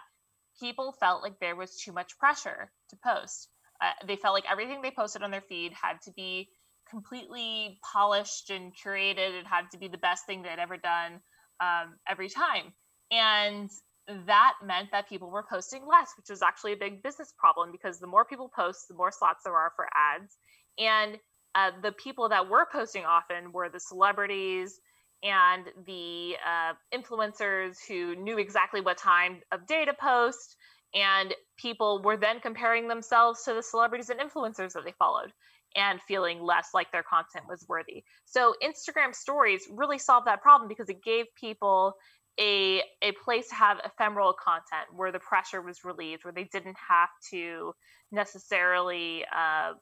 people 0.59 0.95
felt 0.99 1.23
like 1.23 1.39
there 1.39 1.55
was 1.55 1.75
too 1.77 1.91
much 1.91 2.17
pressure 2.17 2.71
to 2.89 2.97
post. 3.03 3.49
Uh, 3.81 3.91
they 4.07 4.15
felt 4.15 4.33
like 4.33 4.49
everything 4.49 4.81
they 4.81 4.91
posted 4.91 5.23
on 5.23 5.31
their 5.31 5.41
feed 5.41 5.73
had 5.73 6.01
to 6.03 6.11
be 6.11 6.49
completely 6.89 7.79
polished 7.91 8.49
and 8.49 8.71
curated. 8.75 9.39
It 9.39 9.47
had 9.47 9.71
to 9.71 9.77
be 9.77 9.87
the 9.87 9.97
best 9.97 10.25
thing 10.25 10.41
they'd 10.41 10.59
ever 10.59 10.77
done 10.77 11.19
um, 11.59 11.95
every 12.07 12.29
time. 12.29 12.73
And 13.11 13.69
that 14.07 14.53
meant 14.63 14.89
that 14.91 15.07
people 15.07 15.29
were 15.29 15.43
posting 15.43 15.85
less, 15.87 16.11
which 16.17 16.29
was 16.29 16.41
actually 16.41 16.73
a 16.73 16.77
big 16.77 17.01
business 17.01 17.33
problem 17.37 17.71
because 17.71 17.99
the 17.99 18.07
more 18.07 18.25
people 18.25 18.51
post, 18.53 18.87
the 18.87 18.95
more 18.95 19.11
slots 19.11 19.43
there 19.43 19.55
are 19.55 19.71
for 19.75 19.87
ads. 19.95 20.37
And 20.77 21.17
uh, 21.55 21.71
the 21.81 21.91
people 21.91 22.29
that 22.29 22.49
were 22.49 22.67
posting 22.71 23.05
often 23.05 23.51
were 23.51 23.69
the 23.69 23.79
celebrities 23.79 24.79
and 25.23 25.65
the 25.85 26.35
uh, 26.45 26.73
influencers 26.93 27.77
who 27.87 28.15
knew 28.15 28.37
exactly 28.37 28.81
what 28.81 28.97
time 28.97 29.41
of 29.51 29.65
day 29.67 29.85
to 29.85 29.93
post. 29.93 30.55
And 30.93 31.33
people 31.57 32.01
were 32.03 32.17
then 32.17 32.39
comparing 32.39 32.87
themselves 32.87 33.43
to 33.43 33.53
the 33.53 33.63
celebrities 33.63 34.09
and 34.09 34.19
influencers 34.19 34.73
that 34.73 34.83
they 34.85 34.93
followed 34.99 35.31
and 35.75 35.99
feeling 36.01 36.41
less 36.41 36.69
like 36.73 36.91
their 36.91 37.03
content 37.03 37.45
was 37.47 37.65
worthy. 37.67 38.03
So 38.25 38.53
Instagram 38.63 39.15
stories 39.15 39.67
really 39.71 39.97
solved 39.97 40.27
that 40.27 40.41
problem 40.41 40.67
because 40.67 40.89
it 40.89 41.03
gave 41.03 41.25
people 41.39 41.95
a 42.39 42.81
a 43.01 43.11
place 43.23 43.49
to 43.49 43.55
have 43.55 43.79
ephemeral 43.85 44.33
content 44.33 44.87
where 44.95 45.11
the 45.11 45.19
pressure 45.19 45.61
was 45.61 45.83
relieved, 45.83 46.23
where 46.23 46.33
they 46.33 46.45
didn't 46.45 46.77
have 46.89 47.09
to 47.31 47.73
necessarily, 48.11 49.25
uh, 49.35 49.73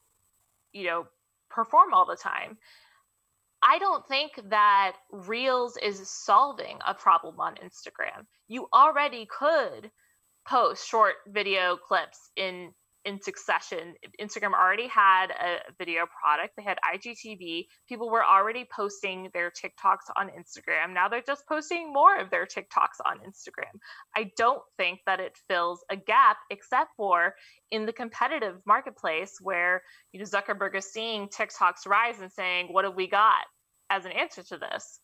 you 0.73 0.85
know, 0.85 1.05
perform 1.49 1.93
all 1.93 2.05
the 2.05 2.15
time. 2.15 2.57
I 3.63 3.77
don't 3.77 4.07
think 4.07 4.31
that 4.49 4.95
Reels 5.11 5.77
is 5.77 6.09
solving 6.09 6.79
a 6.85 6.93
problem 6.93 7.39
on 7.39 7.55
Instagram. 7.55 8.25
You 8.47 8.67
already 8.73 9.27
could 9.27 9.91
post 10.47 10.87
short 10.87 11.15
video 11.27 11.77
clips 11.77 12.31
in 12.35 12.73
in 13.05 13.21
succession. 13.21 13.95
Instagram 14.19 14.53
already 14.53 14.87
had 14.87 15.27
a 15.31 15.59
video 15.77 16.05
product. 16.21 16.53
They 16.55 16.63
had 16.63 16.77
IGTV. 16.93 17.65
People 17.87 18.09
were 18.09 18.23
already 18.23 18.67
posting 18.73 19.29
their 19.33 19.51
TikToks 19.51 20.11
on 20.17 20.29
Instagram. 20.29 20.93
Now 20.93 21.07
they're 21.07 21.23
just 21.25 21.47
posting 21.47 21.91
more 21.91 22.17
of 22.17 22.29
their 22.29 22.45
TikToks 22.45 22.99
on 23.05 23.17
Instagram. 23.19 23.79
I 24.15 24.31
don't 24.37 24.61
think 24.77 24.99
that 25.05 25.19
it 25.19 25.35
fills 25.49 25.83
a 25.89 25.95
gap 25.95 26.37
except 26.49 26.91
for 26.95 27.33
in 27.71 27.85
the 27.85 27.93
competitive 27.93 28.57
marketplace 28.65 29.37
where 29.41 29.81
you 30.11 30.19
know 30.19 30.25
Zuckerberg 30.25 30.75
is 30.75 30.91
seeing 30.91 31.27
TikToks 31.27 31.87
rise 31.87 32.19
and 32.19 32.31
saying, 32.31 32.67
"What 32.71 32.85
have 32.85 32.95
we 32.95 33.07
got 33.07 33.45
as 33.89 34.05
an 34.05 34.11
answer 34.11 34.43
to 34.43 34.57
this?" 34.57 34.99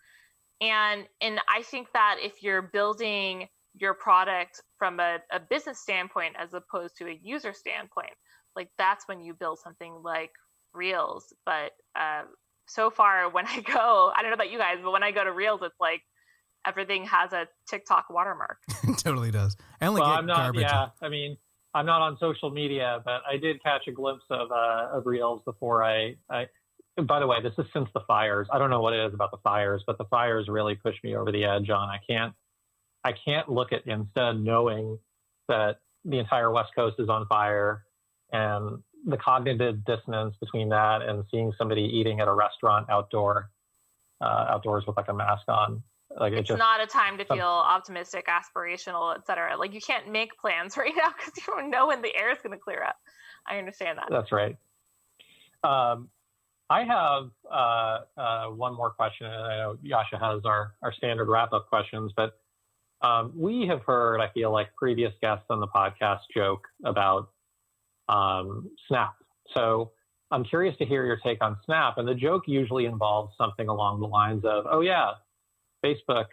And 0.62 1.08
and 1.22 1.40
I 1.50 1.64
think 1.64 1.88
that 1.94 2.18
if 2.22 2.44
you're 2.44 2.62
building 2.62 3.48
your 3.80 3.94
product 3.94 4.62
from 4.78 5.00
a, 5.00 5.18
a 5.32 5.40
business 5.40 5.80
standpoint 5.80 6.36
as 6.38 6.54
opposed 6.54 6.98
to 6.98 7.08
a 7.08 7.20
user 7.22 7.54
standpoint. 7.54 8.14
Like 8.56 8.70
that's 8.78 9.08
when 9.08 9.22
you 9.22 9.34
build 9.34 9.60
something 9.60 10.02
like 10.04 10.32
reels. 10.74 11.34
But 11.46 11.72
uh, 11.96 12.24
so 12.68 12.90
far 12.90 13.30
when 13.32 13.48
i 13.48 13.62
go 13.62 14.12
i 14.16 14.22
don't 14.22 14.30
know 14.30 14.36
about 14.36 14.52
you 14.52 14.58
guys 14.58 14.78
but 14.84 14.92
when 14.92 15.04
i 15.04 15.12
go 15.12 15.24
to 15.24 15.32
reels 15.32 15.62
it's 15.64 15.80
like 15.80 16.02
everything 16.66 17.06
has 17.06 17.32
a 17.34 17.48
tiktok 17.70 18.06
watermark. 18.10 18.58
It 18.84 18.98
totally 18.98 19.32
does. 19.32 19.56
I 19.82 19.88
only 19.88 20.02
well, 20.02 20.12
get 20.12 20.20
i'm 20.20 20.26
not 20.26 20.38
garbage 20.38 20.62
yeah 20.62 20.88
i 21.02 21.10
mean 21.10 21.38
i'm 21.74 21.86
not 21.86 22.02
on 22.02 22.18
social 22.20 22.50
media 22.50 23.02
but 23.06 23.22
i 23.30 23.38
did 23.38 23.62
catch 23.64 23.88
a 23.88 23.92
glimpse 23.92 24.26
of 24.30 24.52
uh, 24.52 24.90
of 24.98 25.06
reels 25.06 25.42
before 25.46 25.84
i 25.84 26.16
i 26.30 26.46
by 27.04 27.20
the 27.20 27.28
way, 27.28 27.38
this 27.44 27.54
is 27.60 27.72
since 27.72 27.88
the 27.94 28.00
fires. 28.08 28.48
I 28.52 28.58
don't 28.58 28.72
know 28.72 28.82
what 28.82 28.94
it 28.94 29.06
is 29.06 29.14
about 29.14 29.30
the 29.30 29.38
fires, 29.44 29.84
but 29.86 30.00
the 30.00 30.06
fires 30.06 30.48
really 30.48 30.74
pushed 30.74 31.04
me 31.04 31.16
over 31.16 31.32
the 31.32 31.46
edge 31.46 31.70
on 31.70 31.90
I 31.90 32.00
can't 32.10 32.34
I 33.08 33.14
can't 33.14 33.48
look 33.48 33.72
at 33.72 33.86
Insta 33.86 34.38
knowing 34.38 35.00
that 35.48 35.78
the 36.04 36.20
entire 36.20 36.52
West 36.52 36.72
Coast 36.76 36.98
is 37.00 37.08
on 37.08 37.26
fire 37.28 37.86
and 38.34 38.84
the 39.06 39.16
cognitive 39.16 39.86
dissonance 39.86 40.36
between 40.42 40.68
that 40.70 41.02
and 41.02 41.24
seeing 41.32 41.54
somebody 41.58 41.84
eating 41.84 42.20
at 42.20 42.28
a 42.28 42.34
restaurant 42.34 42.90
outdoor, 42.90 43.50
uh, 44.20 44.46
outdoors 44.50 44.84
with 44.86 44.98
like 44.98 45.08
a 45.08 45.14
mask 45.14 45.44
on. 45.48 45.82
Like 46.20 46.34
it's 46.34 46.42
it 46.42 46.48
just, 46.48 46.60
not 46.60 46.82
a 46.82 46.88
time 46.88 47.18
to 47.18 47.26
feel 47.26 47.46
optimistic, 47.46 48.28
aspirational, 48.28 49.16
etc. 49.16 49.56
Like 49.58 49.74
you 49.74 49.80
can't 49.80 50.12
make 50.12 50.38
plans 50.38 50.76
right 50.78 50.94
now 50.98 51.14
because 51.18 51.34
you 51.38 51.54
don't 51.54 51.70
know 51.70 51.88
when 51.88 52.02
the 52.02 52.14
air 52.14 52.30
is 52.32 52.40
going 52.44 52.52
to 52.52 52.62
clear 52.62 52.84
up. 52.84 52.98
I 53.48 53.58
understand 53.58 54.00
that. 54.00 54.08
That's 54.10 54.34
right. 54.34 54.58
Um, 55.64 56.10
I 56.70 56.84
have 56.84 57.30
uh, 57.50 58.20
uh, 58.20 58.46
one 58.48 58.76
more 58.76 58.90
question, 58.90 59.28
and 59.28 59.44
I 59.46 59.58
know 59.60 59.78
Jascha 59.86 60.20
has 60.20 60.44
our, 60.44 60.74
our 60.82 60.92
standard 60.92 61.30
wrap 61.30 61.54
up 61.54 61.70
questions, 61.70 62.12
but 62.18 62.38
Um, 63.02 63.34
we 63.36 63.68
have 63.68 63.82
heard, 63.84 64.22
I 64.22 64.30
feel 64.34 64.52
like, 64.52 64.74
previous 64.76 65.14
guests 65.22 65.46
on 65.50 65.60
the 65.60 65.68
podcast 65.68 66.22
joke 66.36 66.68
about 66.84 67.30
um, 68.10 68.70
Snap. 68.88 69.16
So 69.56 69.92
I'm 70.32 70.44
curious 70.44 70.76
to 70.78 70.86
hear 70.86 71.06
your 71.06 71.18
take 71.24 71.44
on 71.44 71.58
Snap. 71.66 71.98
And 71.98 72.08
the 72.08 72.16
joke 72.16 72.44
usually 72.48 72.86
involves 72.86 73.34
something 73.38 73.68
along 73.68 74.00
the 74.00 74.08
lines 74.08 74.44
of, 74.46 74.66
"Oh 74.70 74.82
yeah, 74.82 75.12
Facebook 75.84 76.26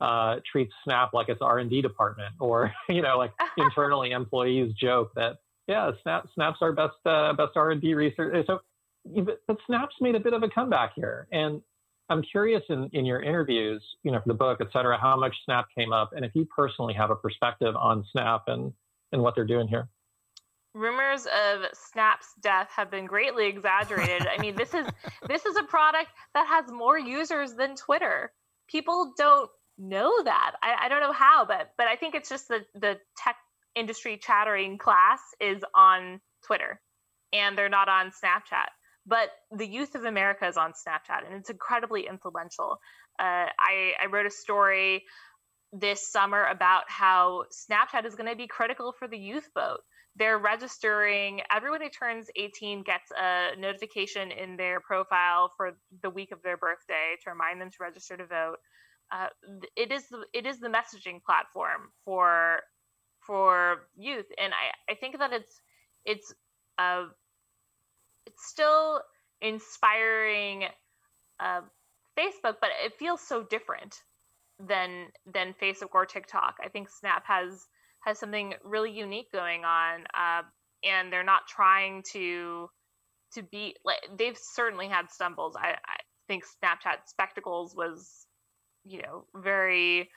uh, 0.00 0.36
treats 0.50 0.72
Snap 0.84 1.12
like 1.12 1.28
its 1.28 1.40
R&D 1.42 1.82
department," 1.82 2.34
or 2.40 2.72
you 2.88 3.02
know, 3.02 3.18
like 3.18 3.32
internally 3.56 4.12
employees 4.12 4.72
joke 4.80 5.12
that, 5.16 5.38
"Yeah, 5.66 5.90
Snap 6.02 6.26
Snap's 6.34 6.58
our 6.60 6.72
best 6.72 6.94
uh, 7.04 7.32
best 7.32 7.56
R&D 7.56 7.94
research." 7.94 8.46
So, 8.46 8.60
but 9.04 9.58
Snap's 9.66 9.94
made 10.00 10.14
a 10.14 10.20
bit 10.20 10.32
of 10.32 10.42
a 10.42 10.48
comeback 10.48 10.92
here, 10.94 11.26
and 11.32 11.62
I'm 12.08 12.22
curious 12.22 12.62
in, 12.68 12.88
in 12.92 13.04
your 13.04 13.22
interviews, 13.22 13.82
you 14.02 14.12
know, 14.12 14.20
for 14.20 14.28
the 14.28 14.34
book, 14.34 14.58
et 14.60 14.68
cetera, 14.72 14.98
how 15.00 15.16
much 15.16 15.34
Snap 15.44 15.66
came 15.76 15.92
up, 15.92 16.10
and 16.14 16.24
if 16.24 16.32
you 16.34 16.46
personally 16.54 16.94
have 16.94 17.10
a 17.10 17.16
perspective 17.16 17.74
on 17.76 18.04
Snap 18.12 18.44
and 18.46 18.72
and 19.12 19.22
what 19.22 19.34
they're 19.34 19.46
doing 19.46 19.68
here. 19.68 19.88
Rumors 20.74 21.26
of 21.26 21.64
Snap's 21.72 22.34
death 22.40 22.68
have 22.74 22.90
been 22.90 23.06
greatly 23.06 23.46
exaggerated. 23.46 24.26
I 24.26 24.40
mean, 24.40 24.56
this 24.56 24.74
is 24.74 24.86
this 25.28 25.46
is 25.46 25.56
a 25.56 25.62
product 25.64 26.10
that 26.34 26.46
has 26.46 26.70
more 26.70 26.98
users 26.98 27.54
than 27.54 27.76
Twitter. 27.76 28.32
People 28.68 29.14
don't 29.16 29.50
know 29.78 30.12
that. 30.24 30.52
I, 30.62 30.86
I 30.86 30.88
don't 30.88 31.00
know 31.00 31.12
how, 31.12 31.44
but 31.44 31.72
but 31.76 31.86
I 31.86 31.96
think 31.96 32.14
it's 32.14 32.28
just 32.28 32.48
the 32.48 32.60
the 32.74 32.98
tech 33.16 33.36
industry 33.74 34.18
chattering 34.20 34.78
class 34.78 35.20
is 35.40 35.62
on 35.74 36.20
Twitter, 36.44 36.80
and 37.32 37.56
they're 37.58 37.68
not 37.68 37.88
on 37.88 38.10
Snapchat 38.10 38.66
but 39.06 39.30
the 39.52 39.66
youth 39.66 39.94
of 39.94 40.04
America 40.04 40.46
is 40.46 40.56
on 40.56 40.72
Snapchat 40.72 41.26
and 41.26 41.34
it's 41.34 41.50
incredibly 41.50 42.06
influential. 42.08 42.78
Uh, 43.18 43.46
I, 43.58 43.92
I 44.02 44.06
wrote 44.10 44.26
a 44.26 44.30
story 44.30 45.04
this 45.72 46.10
summer 46.10 46.44
about 46.44 46.84
how 46.88 47.44
Snapchat 47.52 48.06
is 48.06 48.14
going 48.14 48.30
to 48.30 48.36
be 48.36 48.46
critical 48.46 48.92
for 48.98 49.08
the 49.08 49.18
youth 49.18 49.48
vote. 49.54 49.80
They're 50.16 50.38
registering, 50.38 51.42
everyone 51.54 51.82
who 51.82 51.90
turns 51.90 52.28
18 52.36 52.82
gets 52.82 53.10
a 53.12 53.50
notification 53.58 54.30
in 54.32 54.56
their 54.56 54.80
profile 54.80 55.52
for 55.56 55.72
the 56.02 56.10
week 56.10 56.32
of 56.32 56.42
their 56.42 56.56
birthday 56.56 57.16
to 57.22 57.30
remind 57.30 57.60
them 57.60 57.70
to 57.70 57.76
register 57.80 58.16
to 58.16 58.26
vote. 58.26 58.56
Uh, 59.12 59.28
it 59.76 59.92
is 59.92 60.08
the 60.08 60.24
it 60.32 60.46
is 60.46 60.58
the 60.58 60.68
messaging 60.68 61.22
platform 61.22 61.90
for 62.04 62.58
for 63.24 63.86
youth, 63.96 64.26
and 64.38 64.52
I, 64.52 64.92
I 64.92 64.94
think 64.96 65.18
that 65.18 65.32
it's 65.32 65.60
it's 66.04 66.34
uh, 66.78 67.04
it's 68.26 68.46
still 68.46 69.00
inspiring 69.40 70.64
uh, 71.40 71.60
Facebook, 72.18 72.56
but 72.60 72.70
it 72.84 72.94
feels 72.98 73.20
so 73.20 73.42
different 73.42 74.02
than 74.58 75.06
than 75.32 75.54
Facebook 75.60 75.94
or 75.94 76.06
TikTok. 76.06 76.56
I 76.64 76.68
think 76.68 76.88
Snap 76.88 77.24
has 77.26 77.66
has 78.04 78.18
something 78.18 78.54
really 78.64 78.90
unique 78.90 79.32
going 79.32 79.64
on, 79.64 80.04
uh, 80.14 80.42
and 80.84 81.12
they're 81.12 81.24
not 81.24 81.46
trying 81.48 82.02
to 82.12 82.68
to 83.34 83.42
be 83.42 83.76
like 83.84 83.98
they've 84.18 84.38
certainly 84.38 84.88
had 84.88 85.10
stumbles. 85.10 85.56
I, 85.56 85.70
I 85.72 85.96
think 86.28 86.44
Snapchat 86.44 87.06
Spectacles 87.06 87.74
was, 87.76 88.26
you 88.84 89.02
know, 89.02 89.24
very 89.34 90.08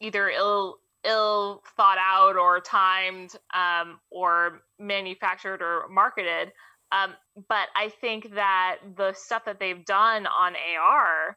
either 0.00 0.28
ill 0.28 0.78
ill 1.04 1.62
thought 1.76 1.98
out 1.98 2.36
or 2.36 2.60
timed 2.60 3.34
um, 3.54 4.00
or 4.10 4.62
manufactured 4.78 5.62
or 5.62 5.88
marketed 5.88 6.52
um, 6.92 7.14
but 7.48 7.68
I 7.76 7.90
think 8.00 8.34
that 8.34 8.78
the 8.96 9.12
stuff 9.12 9.44
that 9.44 9.60
they've 9.60 9.84
done 9.84 10.26
on 10.26 10.54
AR 10.54 11.36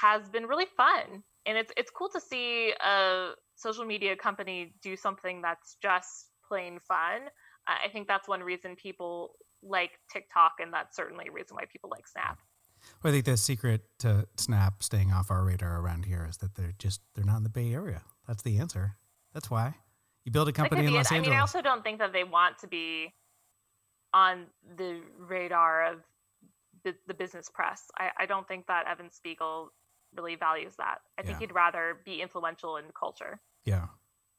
has 0.00 0.28
been 0.28 0.46
really 0.46 0.66
fun, 0.76 1.22
and 1.46 1.56
it's 1.58 1.72
it's 1.76 1.90
cool 1.90 2.08
to 2.10 2.20
see 2.20 2.72
a 2.84 3.30
social 3.56 3.84
media 3.84 4.16
company 4.16 4.74
do 4.82 4.96
something 4.96 5.42
that's 5.42 5.76
just 5.82 6.28
plain 6.46 6.78
fun. 6.80 7.28
I 7.66 7.88
think 7.90 8.08
that's 8.08 8.28
one 8.28 8.42
reason 8.42 8.76
people 8.76 9.36
like 9.62 9.92
TikTok, 10.12 10.54
and 10.60 10.72
that's 10.72 10.96
certainly 10.96 11.26
a 11.28 11.32
reason 11.32 11.56
why 11.56 11.64
people 11.70 11.90
like 11.90 12.06
Snap. 12.06 12.38
Well, 13.02 13.12
I 13.12 13.14
think 13.14 13.24
the 13.24 13.36
secret 13.36 13.82
to 14.00 14.26
Snap 14.36 14.82
staying 14.82 15.12
off 15.12 15.30
our 15.30 15.44
radar 15.44 15.78
around 15.78 16.04
here 16.04 16.26
is 16.28 16.38
that 16.38 16.56
they're 16.56 16.74
just 16.78 17.00
they're 17.14 17.24
not 17.24 17.38
in 17.38 17.44
the 17.44 17.48
Bay 17.48 17.72
Area. 17.72 18.02
That's 18.26 18.42
the 18.42 18.58
answer. 18.58 18.96
That's 19.32 19.50
why 19.50 19.76
you 20.24 20.32
build 20.32 20.48
a 20.48 20.52
company 20.52 20.86
in 20.86 20.92
Los 20.92 21.10
it. 21.10 21.14
Angeles. 21.14 21.28
I 21.28 21.30
mean, 21.30 21.38
I 21.38 21.40
also 21.40 21.62
don't 21.62 21.82
think 21.82 21.98
that 21.98 22.12
they 22.12 22.24
want 22.24 22.58
to 22.58 22.66
be 22.66 23.14
on 24.14 24.46
the 24.76 25.00
radar 25.18 25.86
of 25.86 25.98
the, 26.84 26.94
the 27.06 27.14
business 27.14 27.48
press. 27.48 27.90
I, 27.98 28.10
I 28.18 28.26
don't 28.26 28.46
think 28.46 28.66
that 28.66 28.86
Evan 28.86 29.10
Spiegel 29.10 29.72
really 30.16 30.34
values 30.34 30.74
that. 30.76 30.98
I 31.18 31.22
think 31.22 31.36
yeah. 31.36 31.46
he'd 31.46 31.54
rather 31.54 31.98
be 32.04 32.20
influential 32.20 32.76
in 32.76 32.84
culture. 32.98 33.40
Yeah, 33.64 33.86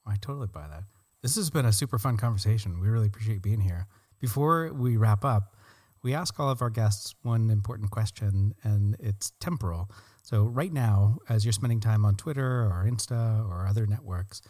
I 0.06 0.16
totally 0.18 0.48
buy 0.48 0.68
that. 0.68 0.84
This 1.22 1.36
has 1.36 1.50
been 1.50 1.66
a 1.66 1.72
super 1.72 1.98
fun 1.98 2.18
conversation. 2.18 2.80
We 2.80 2.90
really 2.90 3.08
appreciate 3.08 3.42
being 3.42 3.62
here. 3.62 3.88
Before 4.20 4.72
we 4.74 4.98
wrap 4.98 5.24
up, 5.24 5.56
we 6.04 6.14
ask 6.14 6.38
all 6.38 6.50
of 6.50 6.62
our 6.62 6.70
guests 6.70 7.16
one 7.24 7.50
important 7.50 7.92
question, 7.92 8.54
and 8.64 8.98
it's 9.00 9.32
temporal. 9.40 9.90
So, 10.22 10.44
right 10.44 10.72
now, 10.72 11.18
as 11.30 11.46
you're 11.46 11.54
spending 11.54 11.80
time 11.80 12.06
on 12.06 12.16
Twitter 12.16 12.64
or 12.64 12.86
Insta 12.88 13.48
or 13.50 13.66
other 13.68 13.88
networks, 13.88 14.42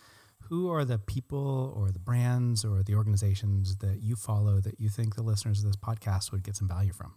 who 0.50 0.70
are 0.70 0.86
the 0.86 0.98
people 1.00 1.74
or 1.76 1.92
the 1.92 2.00
brands 2.00 2.64
or 2.64 2.84
the 2.84 2.96
organizations 2.96 3.78
that 3.78 4.02
you 4.02 4.16
follow 4.16 4.60
that 4.62 4.80
you 4.80 4.90
think 4.90 5.16
the 5.16 5.24
listeners 5.24 5.60
of 5.60 5.66
this 5.66 5.76
podcast 5.76 6.32
would 6.32 6.44
get 6.44 6.56
some 6.56 6.68
value 6.68 6.94
from? 6.94 7.14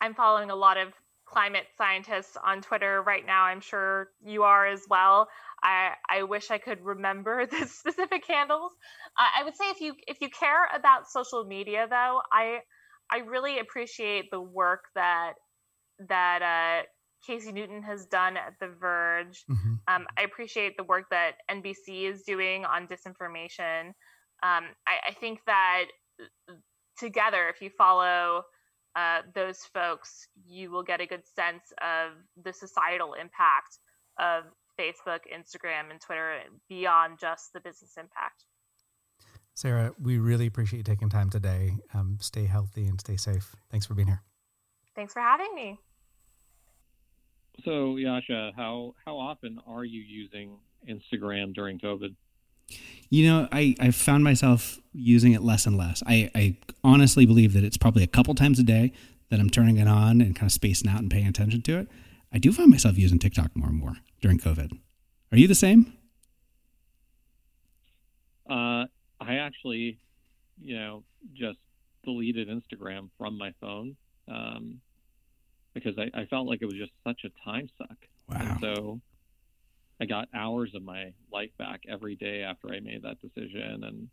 I'm 0.00 0.14
following 0.14 0.50
a 0.50 0.56
lot 0.56 0.76
of 0.76 0.92
climate 1.26 1.66
scientists 1.76 2.36
on 2.42 2.62
Twitter 2.62 3.02
right 3.02 3.24
now. 3.26 3.44
I'm 3.44 3.60
sure 3.60 4.08
you 4.24 4.44
are 4.44 4.66
as 4.66 4.82
well. 4.88 5.28
I, 5.62 5.92
I 6.08 6.22
wish 6.22 6.50
I 6.50 6.58
could 6.58 6.82
remember 6.82 7.46
the 7.50 7.66
specific 7.66 8.24
handles. 8.26 8.72
Uh, 9.18 9.40
I 9.40 9.44
would 9.44 9.56
say 9.56 9.70
if 9.70 9.80
you 9.80 9.94
if 10.06 10.20
you 10.20 10.28
care 10.30 10.68
about 10.74 11.08
social 11.08 11.44
media 11.44 11.86
though, 11.88 12.20
I 12.32 12.60
I 13.10 13.18
really 13.18 13.58
appreciate 13.58 14.30
the 14.30 14.40
work 14.40 14.84
that 14.94 15.34
that 16.08 16.42
uh, 16.42 16.86
Casey 17.26 17.52
Newton 17.52 17.82
has 17.82 18.06
done 18.06 18.36
at 18.36 18.54
The 18.60 18.68
Verge. 18.68 19.44
Mm-hmm. 19.50 19.74
Um, 19.88 20.06
I 20.16 20.22
appreciate 20.22 20.76
the 20.76 20.84
work 20.84 21.06
that 21.10 21.32
NBC 21.50 22.10
is 22.10 22.22
doing 22.22 22.64
on 22.64 22.86
disinformation. 22.86 23.88
Um, 24.42 24.64
I, 24.86 25.08
I, 25.08 25.12
think 25.18 25.40
that 25.46 25.86
together, 26.96 27.48
if 27.48 27.60
you 27.60 27.70
follow 27.70 28.42
uh, 28.94 29.22
those 29.34 29.58
folks, 29.74 30.28
you 30.46 30.70
will 30.70 30.84
get 30.84 31.00
a 31.00 31.06
good 31.06 31.22
sense 31.34 31.64
of 31.82 32.12
the 32.42 32.52
societal 32.52 33.14
impact 33.14 33.78
of 34.20 34.44
Facebook, 34.78 35.20
Instagram, 35.32 35.90
and 35.90 36.00
Twitter 36.00 36.38
beyond 36.68 37.18
just 37.20 37.52
the 37.52 37.60
business 37.60 37.94
impact. 37.96 38.44
Sarah, 39.54 39.92
we 40.00 40.18
really 40.18 40.46
appreciate 40.46 40.78
you 40.78 40.84
taking 40.84 41.08
time 41.08 41.30
today. 41.30 41.78
Um, 41.92 42.18
stay 42.20 42.44
healthy 42.44 42.86
and 42.86 43.00
stay 43.00 43.16
safe. 43.16 43.56
Thanks 43.70 43.86
for 43.86 43.94
being 43.94 44.06
here. 44.06 44.22
Thanks 44.94 45.12
for 45.12 45.20
having 45.20 45.52
me. 45.54 45.80
So, 47.64 47.96
Jascha, 47.96 48.52
how 48.56 48.94
how 49.04 49.18
often 49.18 49.58
are 49.66 49.84
you 49.84 50.00
using 50.00 50.58
Instagram 50.88 51.54
during 51.54 51.78
COVID? 51.78 52.14
You 53.10 53.26
know, 53.26 53.48
I, 53.50 53.74
I 53.80 53.90
found 53.90 54.22
myself 54.22 54.78
using 54.92 55.32
it 55.32 55.42
less 55.42 55.64
and 55.64 55.76
less. 55.76 56.02
I, 56.06 56.30
I 56.34 56.56
honestly 56.84 57.24
believe 57.24 57.54
that 57.54 57.64
it's 57.64 57.78
probably 57.78 58.02
a 58.02 58.08
couple 58.08 58.34
times 58.34 58.58
a 58.58 58.62
day 58.62 58.92
that 59.30 59.40
I'm 59.40 59.48
turning 59.48 59.78
it 59.78 59.88
on 59.88 60.20
and 60.20 60.36
kind 60.36 60.48
of 60.48 60.52
spacing 60.52 60.90
out 60.90 61.00
and 61.00 61.10
paying 61.10 61.26
attention 61.26 61.62
to 61.62 61.78
it. 61.78 61.88
I 62.32 62.38
do 62.38 62.52
find 62.52 62.70
myself 62.70 62.98
using 62.98 63.18
TikTok 63.18 63.56
more 63.56 63.68
and 63.68 63.78
more 63.78 63.96
during 64.20 64.38
COVID. 64.38 64.78
Are 65.32 65.38
you 65.38 65.48
the 65.48 65.54
same? 65.54 65.94
Uh, 68.48 68.84
I 69.20 69.36
actually, 69.36 69.98
you 70.62 70.76
know, 70.76 71.04
just 71.34 71.58
deleted 72.04 72.48
Instagram 72.48 73.08
from 73.18 73.38
my 73.38 73.52
phone. 73.60 73.96
Um, 74.30 74.80
because 75.82 75.98
I, 75.98 76.20
I 76.20 76.26
felt 76.26 76.46
like 76.46 76.62
it 76.62 76.66
was 76.66 76.76
just 76.76 76.92
such 77.04 77.22
a 77.24 77.30
time 77.44 77.68
suck. 77.78 77.96
Wow. 78.28 78.36
And 78.40 78.60
so 78.60 79.00
I 80.00 80.06
got 80.06 80.28
hours 80.34 80.72
of 80.74 80.82
my 80.82 81.12
life 81.32 81.50
back 81.58 81.80
every 81.88 82.16
day 82.16 82.42
after 82.42 82.72
I 82.72 82.80
made 82.80 83.02
that 83.02 83.20
decision 83.20 83.84
and 83.84 84.08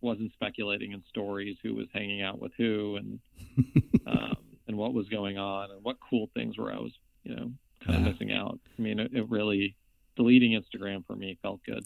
wasn't 0.00 0.32
speculating 0.32 0.92
in 0.92 1.02
stories 1.08 1.56
who 1.62 1.74
was 1.74 1.86
hanging 1.92 2.22
out 2.22 2.40
with 2.40 2.52
who 2.56 2.96
and 2.96 3.18
um, 4.06 4.36
and 4.68 4.76
what 4.76 4.94
was 4.94 5.08
going 5.08 5.38
on 5.38 5.70
and 5.70 5.82
what 5.82 5.96
cool 6.08 6.30
things 6.34 6.58
were 6.58 6.72
I 6.72 6.78
was 6.78 6.92
you 7.24 7.34
know 7.34 7.52
kind 7.84 8.06
of 8.06 8.12
missing 8.12 8.32
out. 8.32 8.58
I 8.78 8.82
mean, 8.82 8.98
it, 8.98 9.12
it 9.12 9.28
really 9.30 9.76
deleting 10.16 10.52
Instagram 10.52 11.06
for 11.06 11.14
me 11.14 11.38
felt 11.42 11.60
good. 11.64 11.84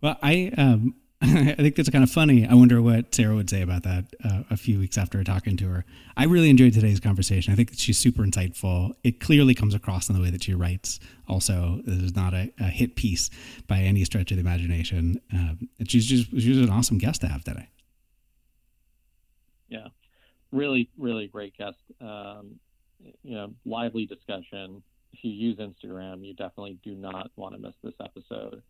Well, 0.00 0.16
I 0.22 0.52
um, 0.56 0.94
I 1.22 1.54
think 1.54 1.74
that's 1.74 1.90
kind 1.90 2.04
of 2.04 2.10
funny. 2.10 2.46
I 2.46 2.54
wonder 2.54 2.80
what 2.80 3.12
Sarah 3.12 3.34
would 3.34 3.50
say 3.50 3.60
about 3.60 3.82
that 3.82 4.04
uh, 4.24 4.42
a 4.50 4.56
few 4.56 4.78
weeks 4.78 4.96
after 4.96 5.24
talking 5.24 5.56
to 5.56 5.68
her. 5.68 5.84
I 6.16 6.24
really 6.24 6.48
enjoyed 6.48 6.74
today's 6.74 7.00
conversation. 7.00 7.52
I 7.52 7.56
think 7.56 7.70
she's 7.74 7.98
super 7.98 8.22
insightful. 8.22 8.92
It 9.02 9.18
clearly 9.18 9.52
comes 9.52 9.74
across 9.74 10.08
in 10.08 10.14
the 10.14 10.22
way 10.22 10.30
that 10.30 10.44
she 10.44 10.54
writes. 10.54 11.00
Also, 11.26 11.80
this 11.84 12.00
is 12.00 12.14
not 12.14 12.34
a, 12.34 12.52
a 12.60 12.66
hit 12.66 12.94
piece 12.94 13.30
by 13.66 13.80
any 13.80 14.04
stretch 14.04 14.30
of 14.30 14.36
the 14.36 14.42
imagination. 14.42 15.20
Um, 15.32 15.68
and 15.80 15.90
she's 15.90 16.06
just 16.06 16.30
she's 16.30 16.58
an 16.58 16.70
awesome 16.70 16.98
guest 16.98 17.20
to 17.22 17.26
have 17.26 17.42
today. 17.42 17.68
Yeah, 19.68 19.88
really, 20.52 20.88
really 20.96 21.26
great 21.26 21.56
guest. 21.58 21.78
Um, 22.00 22.60
you 23.24 23.34
know, 23.34 23.54
lively 23.64 24.06
discussion. 24.06 24.84
if 25.12 25.24
you 25.24 25.32
use 25.32 25.58
Instagram, 25.58 26.24
you 26.24 26.34
definitely 26.34 26.78
do 26.84 26.94
not 26.94 27.32
want 27.34 27.56
to 27.56 27.60
miss 27.60 27.74
this 27.82 27.94
episode. 28.00 28.62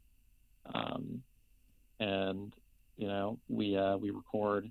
Um, 0.74 1.22
and 2.00 2.52
you 2.96 3.06
know, 3.06 3.38
we 3.48 3.76
uh, 3.76 3.96
we 3.96 4.10
record 4.10 4.70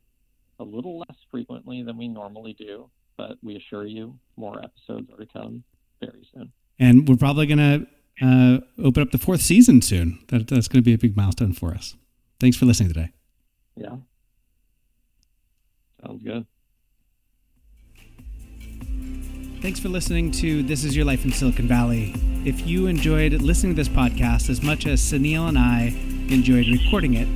a 0.60 0.64
little 0.64 1.00
less 1.00 1.18
frequently 1.32 1.84
than 1.84 1.98
we 1.98 2.08
normally 2.08 2.54
do, 2.54 2.90
but 3.16 3.38
we 3.42 3.56
assure 3.56 3.86
you 3.86 4.18
more 4.36 4.62
episodes 4.64 5.10
are 5.12 5.18
to 5.18 5.26
come 5.26 5.64
very 6.02 6.28
soon. 6.34 6.52
And 6.80 7.08
we're 7.08 7.16
probably 7.16 7.48
going 7.48 7.58
to 7.58 8.26
uh, 8.26 8.60
open 8.84 9.04
up 9.04 9.12
the 9.12 9.18
fourth 9.18 9.42
season 9.42 9.82
soon. 9.82 10.20
That, 10.30 10.48
that's 10.48 10.68
going 10.68 10.82
to 10.82 10.86
be 10.86 10.94
a 10.94 10.98
big 10.98 11.16
milestone 11.16 11.54
for 11.54 11.74
us. 11.74 11.96
Thanks 12.40 12.58
for 12.58 12.66
listening 12.66 12.90
today. 12.90 13.12
Yeah. 13.76 13.98
Sounds 16.06 16.24
good. 16.24 16.46
Thanks 19.60 19.80
for 19.80 19.90
listening 19.90 20.30
to 20.32 20.62
This 20.62 20.84
Is 20.84 20.96
Your 20.96 21.04
Life 21.04 21.26
in 21.26 21.32
Silicon 21.32 21.68
Valley. 21.68 22.14
If 22.46 22.68
you 22.68 22.86
enjoyed 22.86 23.34
listening 23.42 23.74
to 23.74 23.82
this 23.82 23.90
podcast 23.90 24.50
as 24.50 24.62
much 24.62 24.86
as 24.86 25.02
Sunil 25.02 25.50
and 25.50 25.58
I 25.58 25.96
enjoyed 26.30 26.68
recording 26.68 27.16
it, 27.16 27.28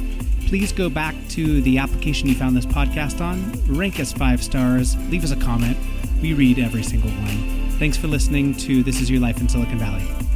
please 0.48 0.72
go 0.72 0.88
back 0.88 1.16
to 1.30 1.62
the 1.62 1.80
application 1.80 2.28
you 2.28 2.36
found 2.36 2.56
this 2.56 2.66
podcast 2.66 3.22
on, 3.22 3.52
rank 3.68 4.00
us 4.00 4.14
five 4.14 4.44
stars, 4.44 4.96
leave 5.10 5.24
us 5.24 5.32
a 5.32 5.36
comment. 5.36 5.78
We 6.22 6.34
read 6.34 6.60
every 6.60 6.84
single 6.84 7.10
one. 7.10 7.70
Thanks 7.80 7.98
for 7.98 8.08
listening 8.08 8.54
to 8.58 8.84
This 8.84 9.02
Is 9.02 9.10
Your 9.10 9.20
Life 9.20 9.42
in 9.42 9.50
Silicon 9.50 9.80
Valley. 9.80 10.31